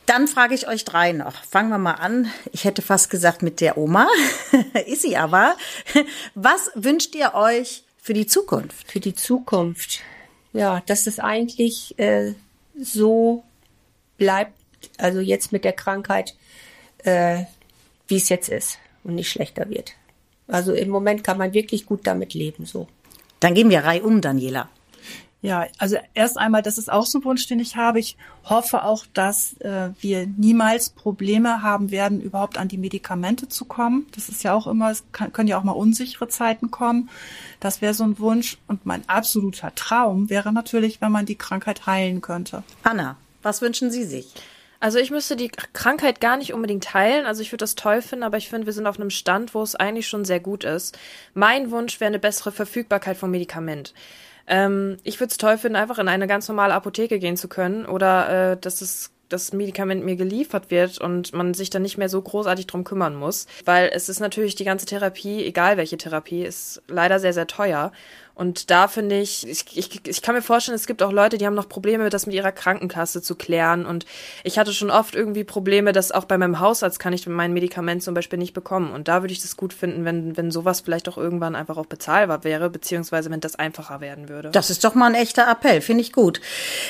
Dann 0.07 0.27
frage 0.27 0.55
ich 0.55 0.67
euch 0.67 0.85
drei 0.85 1.13
noch. 1.13 1.45
Fangen 1.45 1.71
wir 1.71 1.79
mal 1.79 1.95
an. 1.95 2.31
Ich 2.53 2.65
hätte 2.65 2.83
fast 2.83 3.11
gesagt 3.11 3.43
mit 3.43 3.61
der 3.61 3.79
Oma. 3.79 4.09
Ist 4.87 5.03
sie 5.03 5.17
aber. 5.17 5.57
Was 6.35 6.71
wünscht 6.75 7.15
ihr 7.15 7.35
euch 7.35 7.85
für 8.03 8.13
die 8.13 8.27
Zukunft? 8.27 8.91
Für 8.91 9.01
die 9.01 9.15
Zukunft. 9.15 10.01
Ja, 10.53 10.83
dass 10.87 11.07
es 11.07 11.21
eigentlich 11.21 11.97
äh, 11.99 12.35
so 12.77 13.45
bleibt, 14.17 14.59
also 14.99 15.21
jetzt 15.21 15.53
mit 15.53 15.65
der 15.65 15.75
Krankheit, 15.75 16.35
äh, 17.05 17.45
wie 18.09 18.17
es 18.17 18.29
jetzt 18.29 18.49
ist 18.49 18.79
und 19.05 19.15
nicht 19.15 19.31
schlechter 19.31 19.69
wird. 19.71 19.93
Also 20.49 20.73
im 20.73 20.89
Moment 20.89 21.23
kann 21.23 21.39
man 21.39 21.55
wirklich 21.55 21.87
gut 21.87 22.01
damit 22.05 22.35
leben, 22.35 22.67
so. 22.67 22.89
Dann 23.39 23.55
gehen 23.55 23.71
wir 23.71 23.85
reihum, 23.85 24.21
Daniela. 24.21 24.69
Ja, 25.43 25.67
also 25.79 25.97
erst 26.13 26.37
einmal, 26.37 26.61
das 26.61 26.77
ist 26.77 26.93
auch 26.93 27.07
so 27.07 27.19
ein 27.19 27.25
Wunsch, 27.25 27.47
den 27.47 27.61
ich 27.61 27.77
habe. 27.77 27.99
Ich 27.99 28.19
hoffe 28.45 28.85
auch, 28.85 29.07
dass 29.15 29.55
äh, 29.61 29.89
wir 29.99 30.27
niemals 30.27 30.91
Probleme 30.91 31.63
haben 31.63 31.91
werden, 31.91 32.21
überhaupt 32.21 32.59
an 32.59 32.69
die 32.69 32.77
Medikamente 32.77 33.49
zu 33.49 33.65
kommen. 33.65 34.07
Das 34.15 34.29
ist 34.29 34.43
ja 34.43 34.53
auch 34.53 34.67
immer, 34.67 34.91
es 34.91 35.03
kann, 35.13 35.33
können 35.33 35.49
ja 35.49 35.59
auch 35.59 35.65
mal 35.65 35.73
unsichere 35.73 36.29
Zeiten 36.29 36.71
kommen. 36.71 37.09
Das 37.59 37.81
wäre 37.81 37.95
so 37.95 38.05
ein 38.05 38.19
Wunsch. 38.19 38.59
Und 38.67 38.85
mein 38.85 39.09
absoluter 39.09 39.75
Traum 39.75 40.29
wäre 40.29 40.53
natürlich, 40.53 41.01
wenn 41.01 41.13
man 41.13 41.25
die 41.25 41.37
Krankheit 41.37 41.87
heilen 41.87 42.21
könnte. 42.21 42.63
Anna, 42.83 43.17
was 43.43 43.63
wünschen 43.63 43.91
Sie 43.91 44.05
sich? 44.05 44.35
Also 44.79 44.99
ich 44.99 45.11
müsste 45.11 45.37
die 45.37 45.49
Krankheit 45.49 46.21
gar 46.21 46.37
nicht 46.37 46.53
unbedingt 46.53 46.93
heilen. 46.93 47.25
Also 47.25 47.41
ich 47.41 47.53
würde 47.53 47.63
das 47.63 47.75
toll 47.77 48.03
finden, 48.03 48.25
aber 48.25 48.37
ich 48.37 48.49
finde, 48.51 48.67
wir 48.67 48.73
sind 48.75 48.87
auf 48.87 48.99
einem 48.99 49.11
Stand, 49.11 49.55
wo 49.55 49.63
es 49.63 49.75
eigentlich 49.75 50.09
schon 50.09 50.27
sehr 50.27 50.41
gut 50.41 50.65
ist. 50.65 50.99
Mein 51.33 51.71
Wunsch 51.71 51.99
wäre 52.01 52.09
eine 52.09 52.19
bessere 52.19 52.53
Verfügbarkeit 52.53 53.17
vom 53.17 53.31
Medikament. 53.31 53.95
Ähm, 54.51 54.97
ich 55.05 55.21
würde 55.21 55.31
es 55.31 55.39
toll 55.39 55.57
finden, 55.57 55.77
einfach 55.77 55.99
in 55.99 56.09
eine 56.09 56.27
ganz 56.27 56.49
normale 56.49 56.75
Apotheke 56.75 57.19
gehen 57.21 57.37
zu 57.37 57.49
können 57.49 57.87
oder 57.87 58.53
äh, 58.53 58.57
dass 58.61 58.83
es 58.83 59.13
das 59.31 59.53
Medikament 59.53 60.05
mir 60.05 60.17
geliefert 60.17 60.73
wird 60.73 61.01
und 61.01 61.33
man 61.33 61.55
sich 61.55 61.71
dann 61.71 61.83
nicht 61.83 61.97
mehr 61.97 62.09
so 62.09 62.21
großartig 62.21 62.67
drum 62.67 62.83
kümmern 62.83 63.15
muss. 63.15 63.47
Weil 63.65 63.91
es 63.95 64.09
ist 64.09 64.19
natürlich 64.19 64.57
die 64.57 64.65
ganze 64.65 64.87
Therapie, 64.87 65.45
egal 65.45 65.77
welche 65.77 65.97
Therapie, 65.97 66.43
ist 66.43 66.83
leider 66.89 67.21
sehr, 67.21 67.33
sehr 67.33 67.47
teuer. 67.47 67.93
Und 68.41 68.71
da 68.71 68.89
finde 68.89 69.21
ich, 69.21 69.47
ich, 69.47 69.67
ich, 69.77 70.01
ich 70.09 70.23
kann 70.23 70.35
mir 70.35 70.41
vorstellen, 70.41 70.75
es 70.75 70.87
gibt 70.87 71.03
auch 71.03 71.13
Leute, 71.13 71.37
die 71.37 71.45
haben 71.45 71.55
noch 71.55 71.69
Probleme, 71.69 72.09
das 72.09 72.25
mit 72.25 72.35
ihrer 72.35 72.53
Krankenkasse 72.53 73.21
zu 73.21 73.35
klären. 73.35 73.85
Und 73.85 74.07
ich 74.45 74.59
hatte 74.59 74.73
schon 74.73 74.91
oft 74.91 75.15
irgendwie 75.15 75.45
Probleme, 75.45 75.93
dass 75.93 76.11
auch 76.11 76.25
bei 76.25 76.39
meinem 76.39 76.59
Hausarzt 76.59 76.99
kann 76.99 77.13
ich 77.13 77.27
mein 77.27 77.53
Medikament 77.53 78.03
zum 78.03 78.15
Beispiel 78.15 78.39
nicht 78.39 78.55
bekommen. 78.55 78.93
Und 78.93 79.09
da 79.09 79.21
würde 79.21 79.35
ich 79.35 79.43
das 79.43 79.59
gut 79.59 79.75
finden, 79.75 80.07
wenn, 80.07 80.39
wenn 80.39 80.51
sowas 80.51 80.81
vielleicht 80.81 81.07
auch 81.11 81.19
irgendwann 81.19 81.55
einfach 81.55 81.77
auch 81.77 81.85
bezahlbar 81.85 82.43
wäre, 82.43 82.71
beziehungsweise 82.71 83.31
wenn 83.31 83.41
das 83.41 83.57
einfacher 83.57 84.01
werden 84.01 84.31
würde. 84.31 84.49
Das 84.53 84.71
ist 84.71 84.85
doch 84.85 84.95
mal 84.95 85.09
ein 85.09 85.15
echter 85.15 85.47
Appell, 85.47 85.83
finde 85.83 86.01
ich 86.01 86.11
gut. 86.11 86.41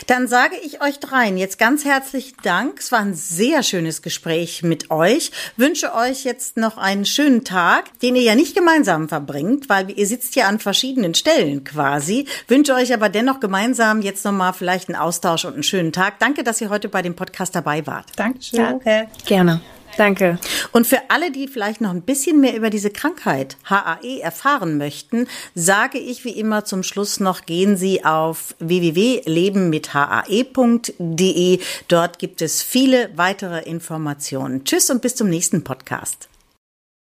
Dann 0.07 0.29
sage 0.29 0.55
ich 0.65 0.81
euch 0.83 1.01
dreien 1.01 1.37
jetzt 1.37 1.59
ganz 1.59 1.85
herzlichen 1.85 2.37
Dank. 2.45 2.79
Es 2.79 2.93
war 2.93 3.01
ein 3.01 3.15
sehr 3.15 3.65
schönes 3.65 4.03
Gespräch 4.03 4.63
mit 4.63 4.93
euch. 4.93 5.33
Wünsche 5.57 5.97
euch 5.97 6.23
jetzt 6.23 6.59
noch 6.59 6.79
einen 6.79 7.07
schönen 7.07 7.43
Tag, 7.43 7.99
den 8.03 8.15
ihr 8.15 8.23
ja 8.23 8.37
nicht 8.37 8.55
gemeinsam 8.55 9.09
verbringt, 9.09 9.69
weil 9.69 9.91
ihr 9.91 10.07
sitzt 10.07 10.37
ja 10.37 10.47
an 10.47 10.61
verschiedenen 10.61 11.15
Stellen 11.15 11.40
Stellen 11.41 11.65
quasi. 11.65 12.27
Wünsche 12.49 12.75
euch 12.75 12.93
aber 12.93 13.09
dennoch 13.09 13.41
gemeinsam 13.41 14.03
jetzt 14.03 14.25
nochmal 14.25 14.53
vielleicht 14.53 14.89
einen 14.89 14.99
Austausch 14.99 15.45
und 15.45 15.55
einen 15.55 15.63
schönen 15.63 15.93
Tag. 15.93 16.19
Danke, 16.19 16.43
dass 16.45 16.61
ihr 16.61 16.71
heute 16.71 16.89
bei 16.89 17.03
dem 17.03 17.15
Podcast 17.15 17.55
dabei 17.55 17.87
wart. 17.87 18.07
Dankeschön. 18.17 18.61
Danke. 18.61 19.07
Gerne. 19.25 19.61
Danke. 19.97 20.39
Und 20.71 20.87
für 20.87 20.99
alle, 21.09 21.33
die 21.33 21.49
vielleicht 21.49 21.81
noch 21.81 21.91
ein 21.91 22.03
bisschen 22.03 22.41
mehr 22.41 22.57
über 22.57 22.71
diese 22.71 22.91
Krankheit 22.91 23.57
HAE 23.65 24.21
erfahren 24.21 24.79
möchten, 24.79 25.27
sage 25.55 25.99
ich 25.99 26.25
wie 26.25 26.31
immer 26.31 26.65
zum 26.65 26.85
Schluss 26.85 27.19
noch, 27.19 27.45
gehen 27.45 27.77
Sie 27.77 28.05
auf 28.05 28.55
www.lebenmithae.de. 28.61 31.59
Dort 31.89 32.21
gibt 32.21 32.41
es 32.41 32.63
viele 32.63 33.11
weitere 33.17 33.63
Informationen. 33.63 34.65
Tschüss 34.65 34.91
und 34.91 35.03
bis 35.03 35.17
zum 35.17 35.29
nächsten 35.29 35.65
Podcast. 35.65 36.30